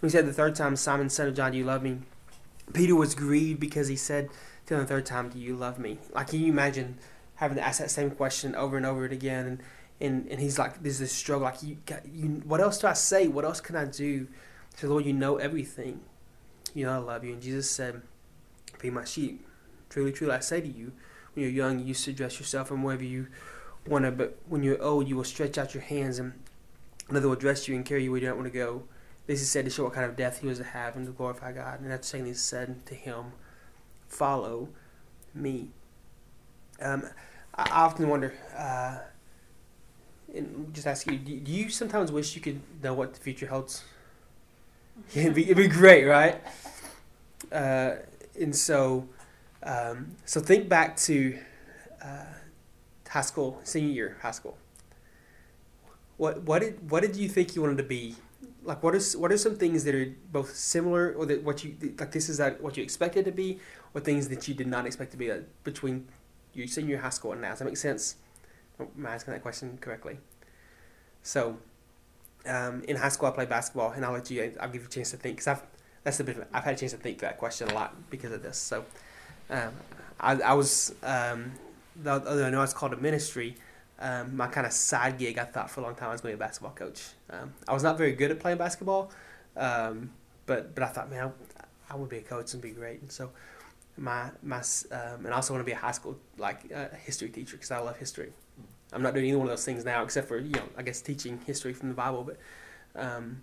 And 0.00 0.10
he 0.10 0.16
said 0.16 0.26
the 0.26 0.32
third 0.32 0.54
time, 0.54 0.76
Simon, 0.76 1.10
son 1.10 1.28
of 1.28 1.34
John, 1.34 1.52
do 1.52 1.58
you 1.58 1.64
love 1.64 1.82
me? 1.82 1.98
Peter 2.72 2.94
was 2.94 3.14
grieved 3.14 3.60
because 3.60 3.88
he 3.88 3.96
said 3.96 4.30
to 4.66 4.74
him 4.74 4.80
the 4.80 4.86
third 4.86 5.06
time, 5.06 5.28
Do 5.28 5.38
you 5.38 5.54
love 5.56 5.78
me? 5.78 5.98
Like, 6.12 6.28
can 6.28 6.40
you 6.40 6.52
imagine 6.52 6.98
having 7.36 7.56
to 7.56 7.62
ask 7.62 7.78
that 7.80 7.90
same 7.90 8.10
question 8.10 8.54
over 8.54 8.76
and 8.76 8.86
over 8.86 9.04
again, 9.04 9.46
and 9.46 9.62
and, 10.00 10.26
and 10.28 10.40
he's 10.40 10.58
like, 10.58 10.82
there's 10.82 10.98
this 10.98 11.12
struggle. 11.12 11.44
Like 11.44 11.62
you, 11.62 11.76
you, 12.12 12.42
what 12.44 12.60
else 12.60 12.78
do 12.78 12.88
I 12.88 12.94
say? 12.94 13.28
What 13.28 13.44
else 13.44 13.60
can 13.60 13.76
I 13.76 13.84
do? 13.84 14.26
So 14.76 14.88
Lord, 14.88 15.04
you 15.04 15.12
know 15.12 15.36
everything. 15.36 16.00
You 16.74 16.86
know 16.86 16.92
I 16.92 16.96
love 16.96 17.24
you. 17.24 17.32
And 17.32 17.40
Jesus 17.40 17.70
said, 17.70 18.02
"Be 18.80 18.90
my 18.90 19.04
sheep." 19.04 19.46
Truly, 19.88 20.10
truly, 20.10 20.32
I 20.34 20.40
say 20.40 20.60
to 20.60 20.66
you, 20.66 20.92
when 21.32 21.44
you're 21.44 21.52
young, 21.52 21.78
you 21.78 21.86
used 21.86 22.04
to 22.06 22.12
dress 22.12 22.40
yourself, 22.40 22.72
and 22.72 22.82
wherever 22.82 23.04
you 23.04 23.28
want 23.86 24.04
to, 24.04 24.10
but 24.10 24.38
when 24.48 24.64
you're 24.64 24.82
old, 24.82 25.08
you 25.08 25.14
will 25.14 25.24
stretch 25.24 25.56
out 25.56 25.74
your 25.74 25.84
hands, 25.84 26.18
and 26.18 26.32
another 27.08 27.28
will 27.28 27.36
dress 27.36 27.68
you 27.68 27.76
and 27.76 27.84
carry 27.84 28.04
you 28.04 28.10
where 28.10 28.20
you 28.20 28.26
don't 28.26 28.36
want 28.36 28.52
to 28.52 28.58
go. 28.58 28.82
This 29.26 29.40
is 29.40 29.50
said 29.50 29.64
to 29.64 29.70
show 29.70 29.84
what 29.84 29.94
kind 29.94 30.06
of 30.06 30.16
death 30.16 30.40
he 30.40 30.46
was 30.46 30.58
to 30.58 30.64
have 30.64 30.96
and 30.96 31.06
to 31.06 31.12
glorify 31.12 31.52
God. 31.52 31.80
And 31.80 31.90
that's 31.90 32.06
saying 32.06 32.26
he 32.26 32.34
said 32.34 32.84
to 32.86 32.94
him, 32.94 33.32
"Follow 34.08 34.68
me." 35.34 35.68
Um, 36.80 37.08
I 37.54 37.70
often 37.70 38.08
wonder, 38.08 38.34
uh, 38.56 38.98
and 40.34 40.74
just 40.74 40.86
ask 40.86 41.06
you, 41.06 41.16
do 41.16 41.52
you 41.52 41.68
sometimes 41.70 42.10
wish 42.10 42.34
you 42.34 42.42
could 42.42 42.60
know 42.82 42.94
what 42.94 43.14
the 43.14 43.20
future 43.20 43.46
holds? 43.46 43.84
it'd, 45.14 45.34
be, 45.34 45.44
it'd 45.44 45.56
be 45.56 45.68
great, 45.68 46.04
right? 46.04 46.40
Uh, 47.52 47.96
and 48.40 48.54
so, 48.54 49.08
um, 49.62 50.16
so 50.24 50.40
think 50.40 50.68
back 50.68 50.96
to 50.96 51.38
uh, 52.02 52.24
high 53.08 53.20
school, 53.20 53.60
senior 53.62 53.92
year, 53.92 54.16
high 54.22 54.32
school. 54.32 54.56
What 56.16 56.42
what 56.42 56.62
did 56.62 56.90
what 56.90 57.02
did 57.02 57.16
you 57.16 57.28
think 57.28 57.56
you 57.56 57.62
wanted 57.62 57.78
to 57.78 57.84
be? 57.84 58.14
Like 58.64 58.82
what 58.82 58.94
is 58.94 59.16
what 59.16 59.30
are 59.30 59.36
some 59.36 59.56
things 59.56 59.84
that 59.84 59.94
are 59.94 60.14
both 60.32 60.54
similar 60.54 61.12
or 61.12 61.26
that 61.26 61.42
what 61.42 61.62
you 61.62 61.76
like 61.98 62.12
this 62.12 62.28
is 62.28 62.38
that 62.38 62.60
what 62.60 62.76
you 62.76 62.82
expected 62.82 63.24
to 63.26 63.32
be, 63.32 63.60
or 63.92 64.00
things 64.00 64.28
that 64.28 64.48
you 64.48 64.54
did 64.54 64.66
not 64.66 64.86
expect 64.86 65.10
to 65.12 65.16
be 65.16 65.30
like, 65.30 65.46
between 65.64 66.08
your 66.54 66.66
senior 66.66 66.98
high 66.98 67.10
school 67.10 67.32
and 67.32 67.42
now? 67.42 67.50
Does 67.50 67.58
that 67.58 67.66
make 67.66 67.76
sense? 67.76 68.16
Am 68.80 69.06
I 69.06 69.10
asking 69.14 69.34
that 69.34 69.42
question 69.42 69.78
correctly? 69.80 70.18
So, 71.22 71.58
um, 72.46 72.82
in 72.88 72.96
high 72.96 73.08
school, 73.08 73.28
I 73.28 73.32
played 73.32 73.48
basketball, 73.48 73.92
and 73.92 74.04
I'll 74.04 74.12
let 74.12 74.30
you. 74.30 74.52
I'll 74.60 74.68
give 74.68 74.82
you 74.82 74.88
a 74.88 74.90
chance 74.90 75.10
to 75.12 75.16
think 75.16 75.36
because 75.36 75.48
I've 75.48 75.62
that's 76.02 76.20
a 76.20 76.24
bit. 76.24 76.36
Of, 76.38 76.46
I've 76.52 76.64
had 76.64 76.74
a 76.74 76.78
chance 76.78 76.92
to 76.92 76.98
think 76.98 77.18
that 77.18 77.38
question 77.38 77.70
a 77.70 77.74
lot 77.74 77.94
because 78.10 78.32
of 78.32 78.42
this. 78.42 78.58
So, 78.58 78.84
um, 79.50 79.72
I, 80.20 80.32
I 80.40 80.52
was 80.54 80.94
um, 81.02 81.52
although 82.06 82.46
I 82.46 82.50
know 82.50 82.62
it's 82.62 82.74
called 82.74 82.92
a 82.92 82.96
ministry. 82.96 83.56
Um, 83.98 84.36
my 84.36 84.48
kind 84.48 84.66
of 84.66 84.72
side 84.72 85.18
gig, 85.18 85.38
I 85.38 85.44
thought 85.44 85.70
for 85.70 85.80
a 85.80 85.84
long 85.84 85.94
time 85.94 86.08
I 86.08 86.12
was 86.12 86.20
going 86.20 86.32
to 86.32 86.36
be 86.36 86.42
a 86.42 86.46
basketball 86.46 86.72
coach. 86.72 87.02
Um, 87.30 87.54
I 87.68 87.72
was 87.72 87.82
not 87.82 87.96
very 87.96 88.12
good 88.12 88.30
at 88.30 88.40
playing 88.40 88.58
basketball, 88.58 89.12
um, 89.56 90.10
but 90.46 90.74
but 90.74 90.82
I 90.84 90.88
thought, 90.88 91.10
man, 91.10 91.32
I, 91.60 91.94
I, 91.94 91.96
would 91.96 92.08
be 92.08 92.18
a 92.18 92.22
coach 92.22 92.52
and 92.54 92.62
be 92.62 92.70
great. 92.70 93.00
And 93.00 93.10
so, 93.10 93.30
my 93.96 94.30
my 94.42 94.58
um, 94.90 95.24
and 95.24 95.28
I 95.28 95.36
also 95.36 95.54
want 95.54 95.64
to 95.64 95.66
be 95.66 95.72
a 95.72 95.76
high 95.76 95.92
school 95.92 96.16
like 96.38 96.72
uh, 96.74 96.86
history 97.04 97.28
teacher 97.28 97.56
because 97.56 97.70
I 97.70 97.78
love 97.78 97.96
history. 97.96 98.32
I'm 98.92 99.02
not 99.02 99.14
doing 99.14 99.26
either 99.26 99.38
one 99.38 99.46
of 99.46 99.52
those 99.52 99.64
things 99.64 99.84
now, 99.84 100.02
except 100.02 100.28
for 100.28 100.38
you 100.38 100.50
know, 100.50 100.68
I 100.76 100.82
guess 100.82 101.00
teaching 101.00 101.40
history 101.46 101.72
from 101.72 101.88
the 101.88 101.94
Bible, 101.94 102.24
but 102.24 103.00
um, 103.00 103.42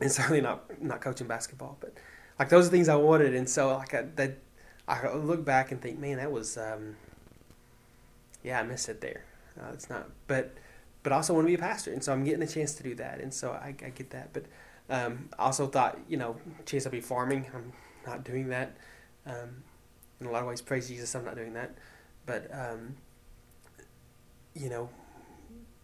and 0.00 0.12
certainly 0.18 0.42
not 0.42 0.82
not 0.82 1.00
coaching 1.00 1.26
basketball. 1.26 1.78
But 1.80 1.94
like 2.38 2.50
those 2.50 2.68
are 2.68 2.70
things 2.70 2.90
I 2.90 2.96
wanted, 2.96 3.34
and 3.34 3.48
so 3.48 3.74
like 3.76 3.94
I, 3.94 4.02
that, 4.16 4.36
I 4.86 5.14
look 5.14 5.46
back 5.46 5.72
and 5.72 5.80
think, 5.80 5.98
man, 5.98 6.18
that 6.18 6.30
was 6.30 6.58
um, 6.58 6.96
yeah, 8.42 8.60
I 8.60 8.62
missed 8.62 8.88
it 8.88 9.00
there. 9.00 9.24
Uh, 9.60 9.70
it's 9.72 9.90
not, 9.90 10.08
but 10.26 10.54
but 11.02 11.12
also 11.12 11.32
want 11.32 11.44
to 11.44 11.48
be 11.48 11.54
a 11.54 11.58
pastor, 11.58 11.92
and 11.92 12.02
so 12.02 12.12
I'm 12.12 12.24
getting 12.24 12.42
a 12.42 12.46
chance 12.46 12.74
to 12.74 12.82
do 12.82 12.94
that, 12.96 13.20
and 13.20 13.32
so 13.32 13.52
I, 13.52 13.68
I 13.68 13.90
get 13.90 14.10
that. 14.10 14.32
But 14.32 14.44
um, 14.90 15.28
I 15.38 15.44
also 15.44 15.66
thought, 15.66 15.98
you 16.08 16.16
know, 16.16 16.36
chance 16.66 16.86
I'll 16.86 16.92
be 16.92 17.00
farming. 17.00 17.46
I'm 17.54 17.72
not 18.06 18.24
doing 18.24 18.48
that. 18.48 18.76
Um, 19.26 19.62
in 20.20 20.26
a 20.26 20.30
lot 20.30 20.42
of 20.42 20.48
ways, 20.48 20.60
praise 20.60 20.88
Jesus, 20.88 21.14
I'm 21.14 21.24
not 21.24 21.36
doing 21.36 21.54
that. 21.54 21.74
But 22.26 22.50
um, 22.52 22.96
you 24.54 24.68
know, 24.68 24.88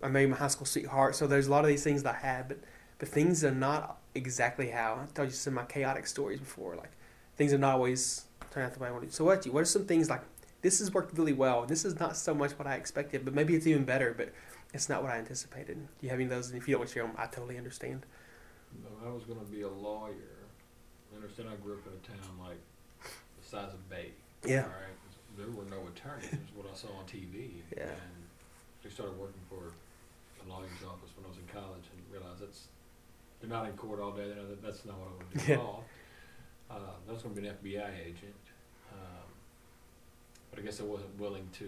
I 0.03 0.09
made 0.09 0.29
my 0.29 0.37
high 0.37 0.49
school 0.49 0.67
sweetheart. 0.67 1.15
So 1.17 1.27
there's 1.27 1.47
a 1.47 1.51
lot 1.51 1.65
of 1.65 1.69
these 1.69 1.85
things 1.85 2.03
that 2.03 2.17
I 2.17 2.27
had, 2.27 2.49
but 2.49 2.59
but 2.99 3.09
things 3.09 3.45
are 3.45 3.51
not 3.51 3.99
exactly 4.15 4.71
how 4.71 5.01
I 5.03 5.07
told 5.13 5.29
you 5.29 5.35
some 5.35 5.59
of 5.59 5.65
my 5.65 5.73
chaotic 5.73 6.07
stories 6.07 6.41
before. 6.41 6.77
Like 6.77 6.93
things 7.37 7.53
have 7.53 7.61
not 7.61 7.75
always 7.75 8.25
turned 8.51 8.67
out 8.67 8.75
the 8.75 8.81
way 8.81 8.89
I 8.89 8.93
wanted. 8.93 9.13
So 9.13 9.25
what? 9.25 9.45
What 9.47 9.61
are 9.61 9.65
some 9.65 9.87
things 9.87 10.11
like 10.11 10.23
this 10.65 10.79
has 10.79 10.93
worked 10.95 11.17
really 11.17 11.35
well? 11.35 11.67
This 11.67 11.85
is 11.85 12.01
not 12.01 12.17
so 12.17 12.35
much 12.35 12.53
what 12.53 12.67
I 12.67 12.75
expected, 12.77 13.23
but 13.23 13.35
maybe 13.35 13.55
it's 13.55 13.67
even 13.67 13.85
better. 13.85 14.15
But 14.17 14.33
it's 14.73 14.89
not 14.89 15.03
what 15.03 15.13
I 15.13 15.19
anticipated. 15.19 15.77
Do 15.77 16.01
you 16.01 16.09
have 16.09 16.17
any 16.17 16.25
of 16.25 16.31
those? 16.31 16.49
And 16.49 16.61
if 16.61 16.67
you 16.67 16.73
don't 16.73 16.81
want 16.81 16.89
to 16.89 16.95
share 16.95 17.03
them, 17.05 17.13
I 17.19 17.27
totally 17.27 17.59
understand. 17.59 18.07
No, 18.83 18.89
I 19.07 19.13
was 19.13 19.25
going 19.25 19.39
to 19.39 19.45
be 19.45 19.61
a 19.61 19.69
lawyer. 19.69 20.41
I 21.13 21.17
understand 21.17 21.51
I 21.53 21.57
grew 21.63 21.75
up 21.75 21.87
in 21.87 21.93
a 21.93 22.03
town 22.09 22.33
like 22.41 22.59
the 23.05 23.47
size 23.47 23.75
of 23.75 23.89
Bay. 23.91 24.13
Yeah. 24.45 24.63
All 24.63 24.69
right. 24.69 24.99
There 25.37 25.47
were 25.53 25.69
no 25.69 25.85
attorneys. 25.93 26.33
what 26.57 26.67
I 26.73 26.75
saw 26.75 26.89
on 26.97 27.05
TV. 27.05 27.61
Yeah. 27.77 27.93
And 27.93 28.25
I 28.85 28.89
started 28.89 29.19
working 29.19 29.45
for 29.51 29.69
a 29.69 30.45
lawyer's 30.49 30.81
office 30.81 31.13
when 31.15 31.27
I 31.27 31.29
was 31.29 31.37
in 31.37 31.49
college 31.53 31.85
and 31.93 32.01
realized 32.11 32.41
that's 32.41 32.69
they're 33.41 33.51
not 33.51 33.67
in 33.69 33.77
court 33.77 34.01
all 34.01 34.13
day. 34.13 34.33
That's 34.63 34.85
not 34.87 34.97
what 34.97 35.09
I 35.09 35.13
want 35.13 35.31
to 35.31 35.47
do 35.47 35.53
at 35.53 35.59
all. 35.59 35.85
Uh, 36.71 36.97
I 37.09 37.13
was 37.13 37.23
going 37.23 37.35
to 37.35 37.41
be 37.41 37.47
an 37.47 37.55
FBI 37.55 37.91
agent, 38.01 38.44
but 40.55 40.63
I 40.63 40.67
guess 40.67 40.81
I 40.81 40.85
wasn't 40.85 41.19
willing 41.19 41.49
to. 41.59 41.65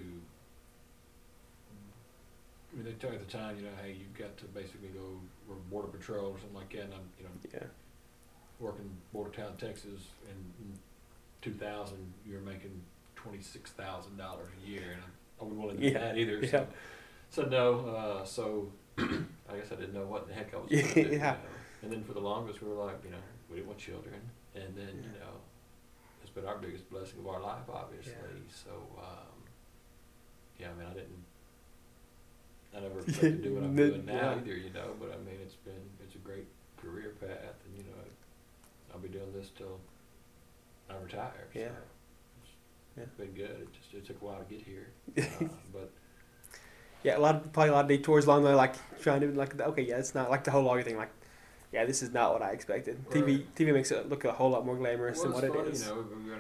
I 2.73 2.77
mean, 2.77 2.85
they 2.85 2.93
tell 2.93 3.11
you 3.11 3.17
at 3.19 3.27
the 3.29 3.33
time, 3.39 3.57
you 3.57 3.63
know, 3.63 3.71
hey, 3.83 3.97
you've 3.99 4.17
got 4.19 4.37
to 4.39 4.45
basically 4.47 4.89
go 4.89 5.19
border 5.71 5.89
patrol 5.89 6.27
or 6.33 6.39
something 6.39 6.55
like 6.57 6.71
that. 6.73 6.83
And 6.83 6.95
I'm, 6.95 7.09
you 7.19 7.25
know, 7.25 7.31
yeah. 7.53 7.67
working 8.61 8.91
border 9.13 9.31
town, 9.31 9.53
Texas, 9.59 10.01
and 10.29 10.53
in 10.61 10.79
2000, 11.43 11.97
you're 12.29 12.41
making 12.41 12.83
twenty 13.15 13.41
six 13.43 13.71
thousand 13.71 14.17
dollars 14.17 14.49
a 14.65 14.69
year, 14.71 14.93
and 14.93 15.03
I 15.41 15.45
wasn't 15.45 15.61
willing 15.61 15.77
to 15.79 15.83
do 15.83 15.89
Yeah. 15.89 15.99
that 16.01 16.19
either. 16.19 16.39
Yeah. 16.39 16.51
So 16.51 16.67
so 17.31 17.43
no, 17.45 17.81
uh, 17.87 18.25
so 18.25 18.71
I 18.99 19.57
guess 19.57 19.73
I 19.73 19.77
didn't 19.77 19.95
know 19.95 20.07
what 20.07 20.29
the 20.29 20.35
heck 20.35 20.53
I 20.55 20.59
was 20.59 20.71
going 20.71 20.87
to 20.87 20.95
do. 20.95 21.01
you 21.01 21.09
Yeah. 21.19 21.33
know. 21.33 21.37
And 21.83 21.93
then 21.93 22.05
for 22.05 22.15
the 22.15 22.21
longest, 22.21 22.63
we 22.63 22.69
were 22.69 22.85
like, 22.85 23.01
you 23.05 23.11
know, 23.11 23.17
we 23.49 23.57
didn't 23.57 23.69
want 23.69 23.79
children, 23.79 24.21
and 24.55 24.77
then 24.77 24.89
you 24.97 25.19
know, 25.21 25.35
been 26.37 26.47
our 26.47 26.59
biggest 26.59 26.89
blessing 26.91 27.19
of 27.19 27.27
our 27.27 27.41
life, 27.41 27.65
obviously. 27.73 28.13
Yeah. 28.13 28.53
So 28.53 28.71
um, 28.99 29.41
yeah, 30.61 30.69
I 30.71 30.79
mean, 30.79 30.87
I 30.89 30.95
didn't. 30.95 31.25
I 32.77 32.81
never 32.81 33.01
expected 33.09 33.43
to 33.43 33.49
do 33.49 33.55
what 33.55 33.65
I'm 33.65 33.75
doing 33.75 34.05
now 34.05 34.13
yeah. 34.13 34.37
either, 34.37 34.57
you 34.57 34.71
know. 34.73 34.95
But 35.01 35.13
I 35.13 35.19
mean, 35.25 35.41
it's 35.43 35.57
been 35.57 35.83
it's 36.05 36.15
a 36.15 36.19
great 36.19 36.47
career 36.77 37.15
path, 37.19 37.57
and 37.65 37.77
you 37.77 37.85
know, 37.85 37.99
I'll 38.93 39.01
be 39.01 39.09
doing 39.09 39.33
this 39.35 39.49
till 39.57 39.81
I 40.91 40.95
retire. 41.03 41.49
Yeah. 41.55 41.69
So 41.69 43.03
it's 43.03 43.11
Yeah. 43.19 43.25
been 43.25 43.35
good. 43.35 43.57
It 43.63 43.73
just 43.73 43.95
it 43.95 44.07
took 44.07 44.21
a 44.21 44.25
while 44.25 44.39
to 44.39 44.55
get 44.55 44.63
here, 44.65 44.89
uh, 45.19 45.49
but 45.73 45.91
Yeah, 47.03 47.17
a 47.17 47.21
lot 47.21 47.37
of 47.37 47.53
probably 47.53 47.71
a 47.71 47.73
lot 47.73 47.85
of 47.87 47.89
detours 47.89 48.27
along 48.27 48.43
the 48.43 48.51
way, 48.51 48.55
like 48.55 48.75
trying 49.01 49.23
to 49.23 49.33
like 49.33 49.59
okay, 49.59 49.83
yeah, 49.83 49.97
it's 49.97 50.15
not 50.15 50.31
like 50.31 50.45
the 50.45 50.51
whole 50.51 50.63
lawyer 50.65 50.83
thing. 50.83 50.99
Like, 50.99 51.13
yeah, 51.77 51.85
this 51.85 52.03
is 52.03 52.11
not 52.11 52.33
what 52.33 52.41
I 52.41 52.53
expected. 52.53 52.97
TV 53.11 53.45
TV 53.55 53.71
makes 53.75 53.91
it 53.91 54.09
look 54.09 54.25
a 54.25 54.33
whole 54.33 54.49
lot 54.49 54.65
more 54.65 54.77
glamorous 54.77 55.19
Well, 55.19 55.25
than 55.27 55.33
what 55.35 55.45
it 55.45 55.53
funny, 55.53 55.69
is. 55.69 55.83
You 55.87 55.95
know, 55.95 56.39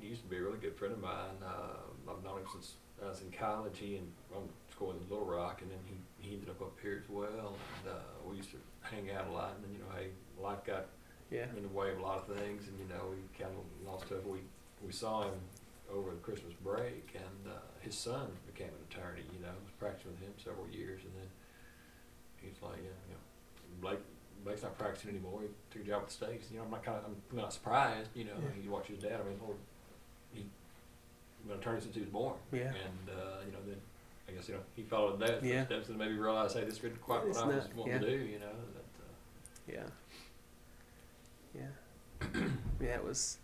he 0.00 0.08
used 0.08 0.22
to 0.22 0.28
be 0.28 0.38
a 0.38 0.42
really 0.42 0.58
good 0.58 0.74
friend 0.74 0.92
of 0.94 1.00
mine. 1.00 1.38
Uh, 1.40 2.10
I've 2.10 2.24
known 2.24 2.38
him 2.38 2.46
since 2.50 2.74
I 3.00 3.08
was 3.08 3.20
in 3.22 3.30
college. 3.30 3.78
He 3.78 3.96
and 3.98 4.10
I 4.34 4.38
went 4.38 4.50
to 4.78 4.90
in 4.90 4.96
Little 5.08 5.24
Rock, 5.26 5.62
and 5.62 5.70
then 5.70 5.78
he, 5.86 5.94
he 6.26 6.34
ended 6.34 6.48
up 6.50 6.60
up 6.60 6.72
here 6.82 7.00
as 7.04 7.08
well. 7.08 7.54
And 7.54 7.94
uh, 7.94 8.00
we 8.28 8.36
used 8.38 8.50
to 8.50 8.58
hang 8.82 9.12
out 9.14 9.28
a 9.28 9.32
lot. 9.32 9.52
And 9.54 9.62
then 9.62 9.72
you 9.78 9.78
know, 9.78 9.94
hey, 9.94 10.08
life 10.42 10.64
got 10.66 10.86
Yeah, 11.30 11.46
in 11.56 11.62
the 11.62 11.68
way 11.68 11.92
of 11.92 11.98
a 11.98 12.02
lot 12.02 12.18
of 12.18 12.34
things, 12.34 12.66
and 12.66 12.74
you 12.82 12.88
know, 12.90 13.14
we 13.14 13.22
kind 13.38 13.54
of 13.54 13.62
lost 13.86 14.08
touch. 14.08 14.24
We 14.26 14.40
we 14.84 14.90
saw 14.90 15.22
him 15.22 15.38
over 15.94 16.10
the 16.10 16.22
Christmas 16.26 16.54
break, 16.64 17.14
and 17.14 17.40
uh, 17.46 17.62
his 17.78 17.94
son 17.94 18.26
became 18.50 18.74
an 18.74 18.82
attorney. 18.90 19.22
You 19.30 19.46
know, 19.46 19.54
was 19.62 19.70
practicing 19.78 20.10
with 20.10 20.20
him 20.26 20.34
several 20.42 20.66
years, 20.66 20.98
and 21.06 21.14
then 21.14 21.30
he's 22.42 22.58
like, 22.58 22.82
yeah, 22.82 23.09
Blake. 23.80 23.98
Blake's 24.44 24.62
not 24.62 24.78
practicing 24.78 25.10
anymore. 25.10 25.40
He 25.42 25.48
took 25.70 25.82
a 25.86 25.88
job 25.90 26.02
at 26.02 26.08
the 26.08 26.14
States. 26.14 26.48
You 26.50 26.58
know, 26.58 26.64
I'm 26.64 26.70
not 26.70 26.82
kind 26.82 26.96
of, 26.98 27.04
I'm 27.30 27.36
not 27.36 27.52
surprised. 27.52 28.08
You 28.14 28.24
know, 28.24 28.32
Yeah. 28.40 28.62
he 28.62 28.68
watched 28.68 28.88
his 28.88 28.98
dad. 28.98 29.20
I 29.20 29.28
mean, 29.28 29.38
Lord, 29.42 29.56
he 30.32 30.46
been 31.44 31.54
an 31.54 31.60
attorney 31.60 31.80
since 31.80 31.94
he 31.94 32.00
was 32.00 32.08
born. 32.08 32.34
Yeah. 32.52 32.60
And 32.68 33.08
uh, 33.10 33.40
you 33.44 33.52
know, 33.52 33.58
then 33.66 33.76
I 34.28 34.32
guess 34.32 34.48
you 34.48 34.54
know 34.54 34.60
he 34.76 34.82
followed 34.82 35.20
dad's 35.20 35.44
Yeah. 35.44 35.64
footsteps 35.64 35.88
and 35.90 35.98
maybe 35.98 36.14
realized, 36.14 36.56
hey, 36.56 36.64
this 36.64 36.78
isn't 36.78 37.00
quite 37.02 37.24
It's 37.26 37.36
what 37.36 37.44
I 37.52 37.56
was 37.56 37.64
not- 37.66 37.74
wanting 37.76 37.92
yeah. 37.94 37.98
to 38.00 38.06
do. 38.06 38.16
You 38.24 38.38
know, 38.38 38.54
that, 39.66 39.76
uh, 39.78 39.86
yeah, 41.54 41.60
yeah, 42.34 42.40
yeah. 42.80 42.94
It 42.96 43.04
was. 43.04 43.38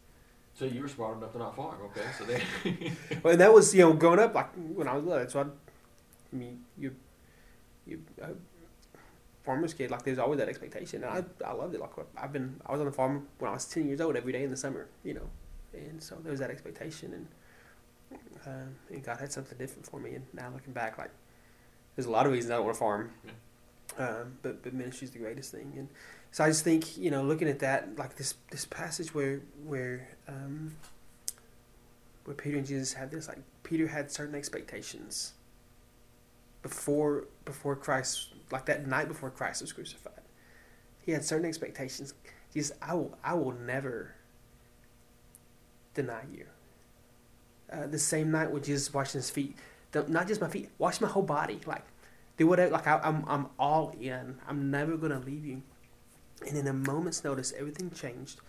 so 0.54 0.64
you 0.64 0.80
were 0.80 0.88
smart 0.88 1.18
enough 1.18 1.32
to 1.32 1.38
not 1.38 1.54
farm, 1.56 1.76
okay? 1.86 2.06
So 2.18 2.24
then, 2.24 2.40
Well, 3.22 3.32
and 3.32 3.40
that 3.40 3.52
was 3.52 3.74
you 3.74 3.82
know 3.82 3.92
growing 3.92 4.18
up 4.20 4.34
like 4.34 4.50
when 4.54 4.88
I 4.88 4.94
was 4.94 5.04
little. 5.04 5.28
So 5.28 5.40
I, 5.40 5.42
I 5.44 6.36
mean, 6.36 6.64
you, 6.78 6.94
you, 7.86 8.02
uh, 8.22 8.28
farmer's 9.46 9.72
kid. 9.72 9.90
Like 9.90 10.02
there's 10.02 10.18
always 10.18 10.38
that 10.38 10.48
expectation, 10.48 11.04
and 11.04 11.26
I 11.42 11.48
I 11.48 11.52
loved 11.52 11.74
it. 11.74 11.80
Like 11.80 11.92
I've 12.16 12.32
been 12.32 12.60
I 12.66 12.72
was 12.72 12.80
on 12.80 12.86
the 12.86 12.92
farm 12.92 13.28
when 13.38 13.50
I 13.50 13.54
was 13.54 13.64
ten 13.64 13.86
years 13.86 14.00
old 14.00 14.16
every 14.16 14.32
day 14.32 14.42
in 14.42 14.50
the 14.50 14.56
summer. 14.56 14.88
You 15.04 15.14
know, 15.14 15.30
and 15.72 16.02
so 16.02 16.16
there 16.22 16.32
was 16.32 16.40
that 16.40 16.50
expectation, 16.50 17.12
and 17.14 18.20
um, 18.46 18.74
and 18.90 19.02
God 19.02 19.18
had 19.20 19.32
something 19.32 19.56
different 19.56 19.86
for 19.86 20.00
me. 20.00 20.14
And 20.14 20.26
now 20.34 20.50
looking 20.52 20.72
back, 20.72 20.98
like 20.98 21.10
there's 21.94 22.06
a 22.06 22.10
lot 22.10 22.26
of 22.26 22.32
reasons 22.32 22.50
I 22.50 22.56
don't 22.56 22.64
want 22.64 22.74
to 22.74 22.80
farm, 22.80 23.10
um, 23.98 24.38
but 24.42 24.62
but 24.62 24.74
ministry's 24.74 25.12
the 25.12 25.20
greatest 25.20 25.52
thing. 25.52 25.72
And 25.76 25.88
so 26.32 26.44
I 26.44 26.48
just 26.48 26.64
think 26.64 26.98
you 26.98 27.10
know 27.10 27.22
looking 27.22 27.48
at 27.48 27.60
that 27.60 27.96
like 27.96 28.16
this 28.16 28.34
this 28.50 28.66
passage 28.66 29.14
where 29.14 29.40
where 29.64 30.08
um, 30.28 30.74
where 32.24 32.34
Peter 32.34 32.58
and 32.58 32.66
Jesus 32.66 32.92
had 32.92 33.12
this. 33.12 33.28
Like 33.28 33.38
Peter 33.62 33.86
had 33.86 34.10
certain 34.10 34.34
expectations 34.34 35.34
before 36.68 37.28
before 37.44 37.76
Christ, 37.76 38.34
like 38.50 38.66
that 38.66 38.88
night 38.88 39.06
before 39.06 39.30
Christ 39.30 39.60
was 39.62 39.72
crucified. 39.72 40.24
He 41.00 41.12
had 41.12 41.24
certain 41.24 41.46
expectations. 41.46 42.12
Jesus, 42.52 42.76
I 42.82 42.94
will, 42.94 43.16
I 43.22 43.34
will 43.34 43.52
never 43.52 44.16
deny 45.94 46.22
you. 46.34 46.46
Uh, 47.72 47.86
the 47.86 48.00
same 48.00 48.32
night 48.32 48.50
when 48.50 48.64
Jesus 48.64 48.92
washing 48.92 49.20
his 49.20 49.30
feet, 49.30 49.56
the, 49.92 50.02
not 50.08 50.26
just 50.26 50.40
my 50.40 50.48
feet, 50.48 50.70
wash 50.78 51.00
my 51.00 51.06
whole 51.06 51.22
body. 51.22 51.60
Like, 51.66 51.84
do 52.36 52.48
whatever. 52.48 52.72
Like, 52.72 52.88
I, 52.88 52.98
I'm, 53.04 53.24
I'm 53.28 53.46
all 53.60 53.94
in. 54.00 54.38
I'm 54.48 54.68
never 54.68 54.96
gonna 54.96 55.20
leave 55.20 55.46
you. 55.46 55.62
And 56.48 56.56
in 56.56 56.66
a 56.66 56.72
moment's 56.72 57.22
notice, 57.22 57.52
everything 57.56 57.92
changed. 57.92 58.40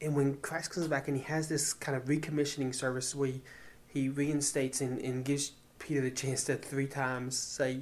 And 0.00 0.14
when 0.14 0.36
Christ 0.36 0.70
comes 0.70 0.86
back 0.86 1.08
and 1.08 1.16
he 1.16 1.24
has 1.24 1.48
this 1.48 1.72
kind 1.72 1.96
of 1.96 2.04
recommissioning 2.04 2.72
service 2.72 3.16
where 3.16 3.28
he, 3.28 3.42
he 3.88 4.08
reinstates 4.08 4.80
and, 4.80 5.00
and 5.00 5.24
gives 5.24 5.52
Peter 5.80 6.00
the 6.00 6.10
chance 6.10 6.44
to 6.44 6.54
three 6.54 6.86
times 6.86 7.36
say, 7.36 7.80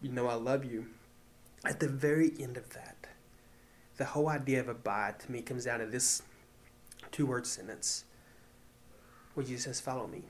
You 0.00 0.10
know, 0.10 0.28
I 0.28 0.34
love 0.34 0.64
you. 0.64 0.86
At 1.66 1.80
the 1.80 1.88
very 1.88 2.32
end 2.40 2.56
of 2.56 2.70
that, 2.70 3.08
the 3.98 4.06
whole 4.06 4.30
idea 4.30 4.60
of 4.60 4.68
abide 4.68 5.20
to 5.20 5.30
me 5.30 5.42
comes 5.42 5.66
down 5.66 5.80
to 5.80 5.86
this 5.86 6.22
two 7.12 7.26
word 7.26 7.46
sentence 7.46 8.04
where 9.34 9.44
Jesus 9.44 9.64
says, 9.64 9.80
Follow 9.80 10.06
me. 10.06 10.22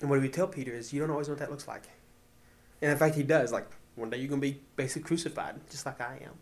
And 0.00 0.08
what 0.08 0.20
we 0.20 0.28
tell 0.28 0.46
Peter 0.46 0.72
is, 0.72 0.92
You 0.92 1.00
don't 1.00 1.10
always 1.10 1.26
know 1.26 1.32
what 1.32 1.40
that 1.40 1.50
looks 1.50 1.66
like. 1.66 1.88
And 2.80 2.92
in 2.92 2.98
fact, 2.98 3.16
he 3.16 3.24
does. 3.24 3.50
Like, 3.50 3.66
one 3.96 4.10
day 4.10 4.18
you're 4.18 4.28
going 4.28 4.40
to 4.40 4.46
be 4.46 4.60
basically 4.76 5.06
crucified, 5.06 5.56
just 5.70 5.84
like 5.84 6.00
I 6.00 6.14
am. 6.22 6.38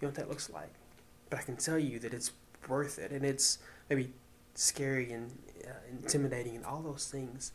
You 0.00 0.06
know 0.06 0.08
what 0.08 0.14
that 0.14 0.30
looks 0.30 0.48
like. 0.48 0.72
But 1.28 1.40
I 1.40 1.42
can 1.42 1.56
tell 1.56 1.78
you 1.78 1.98
that 1.98 2.14
it's 2.14 2.32
worth 2.66 2.98
it. 2.98 3.10
And 3.10 3.24
it's 3.24 3.58
maybe 3.90 4.12
scary 4.54 5.12
and 5.12 5.30
uh, 5.66 5.72
intimidating 5.90 6.56
and 6.56 6.64
all 6.64 6.80
those 6.80 7.06
things. 7.06 7.52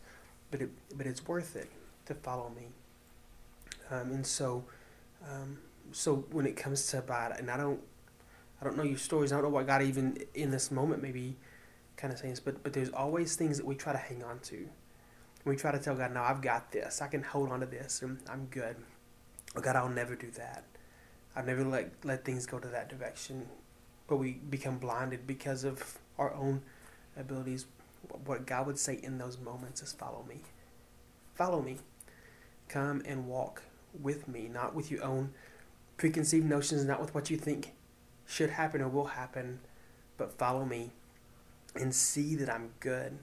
But, 0.50 0.62
it, 0.62 0.70
but 0.96 1.06
it's 1.06 1.26
worth 1.26 1.56
it 1.56 1.68
to 2.06 2.14
follow 2.14 2.50
me. 2.56 2.68
Um, 3.90 4.12
and 4.12 4.26
so, 4.26 4.64
um, 5.28 5.58
so 5.92 6.24
when 6.30 6.46
it 6.46 6.56
comes 6.56 6.86
to 6.88 6.98
abide, 6.98 7.34
and 7.38 7.50
I 7.50 7.56
don't, 7.56 7.80
I 8.60 8.64
don't 8.64 8.76
know 8.76 8.84
your 8.84 8.98
stories. 8.98 9.32
I 9.32 9.36
don't 9.36 9.44
know 9.44 9.50
what 9.50 9.66
God 9.66 9.82
even 9.82 10.18
in 10.34 10.50
this 10.50 10.70
moment 10.70 11.02
maybe 11.02 11.36
kind 11.96 12.12
of 12.12 12.18
saying 12.18 12.32
this, 12.32 12.40
but 12.40 12.62
but 12.62 12.72
there's 12.72 12.90
always 12.90 13.36
things 13.36 13.58
that 13.58 13.66
we 13.66 13.74
try 13.74 13.92
to 13.92 13.98
hang 13.98 14.22
on 14.22 14.38
to. 14.40 14.68
We 15.44 15.56
try 15.56 15.72
to 15.72 15.78
tell 15.78 15.94
God, 15.94 16.12
"No, 16.12 16.22
I've 16.22 16.40
got 16.40 16.72
this. 16.72 17.02
I 17.02 17.08
can 17.08 17.22
hold 17.22 17.50
on 17.50 17.60
to 17.60 17.66
this, 17.66 18.02
and 18.02 18.18
I'm 18.28 18.46
good." 18.46 18.76
God, 19.54 19.76
I'll 19.76 19.88
never 19.88 20.14
do 20.14 20.30
that. 20.32 20.64
I've 21.34 21.46
never 21.46 21.64
let 21.64 21.92
let 22.04 22.24
things 22.24 22.46
go 22.46 22.58
to 22.58 22.68
that 22.68 22.88
direction. 22.88 23.48
But 24.06 24.16
we 24.16 24.32
become 24.32 24.78
blinded 24.78 25.26
because 25.26 25.64
of 25.64 25.98
our 26.18 26.32
own 26.34 26.62
abilities. 27.16 27.66
What 28.24 28.46
God 28.46 28.66
would 28.66 28.78
say 28.78 28.94
in 28.94 29.18
those 29.18 29.38
moments 29.38 29.82
is, 29.82 29.92
"Follow 29.92 30.24
me. 30.28 30.42
Follow 31.34 31.60
me. 31.60 31.78
Come 32.68 33.02
and 33.04 33.26
walk 33.26 33.62
with 33.98 34.28
me, 34.28 34.48
not 34.48 34.74
with 34.74 34.90
your 34.90 35.04
own 35.04 35.34
preconceived 35.96 36.46
notions, 36.46 36.84
not 36.84 37.00
with 37.00 37.14
what 37.14 37.30
you 37.30 37.36
think 37.36 37.72
should 38.26 38.50
happen 38.50 38.80
or 38.80 38.88
will 38.88 39.06
happen, 39.06 39.60
but 40.16 40.32
follow 40.32 40.64
me 40.64 40.90
and 41.74 41.94
see 41.94 42.34
that 42.36 42.50
I'm 42.50 42.70
good 42.80 43.18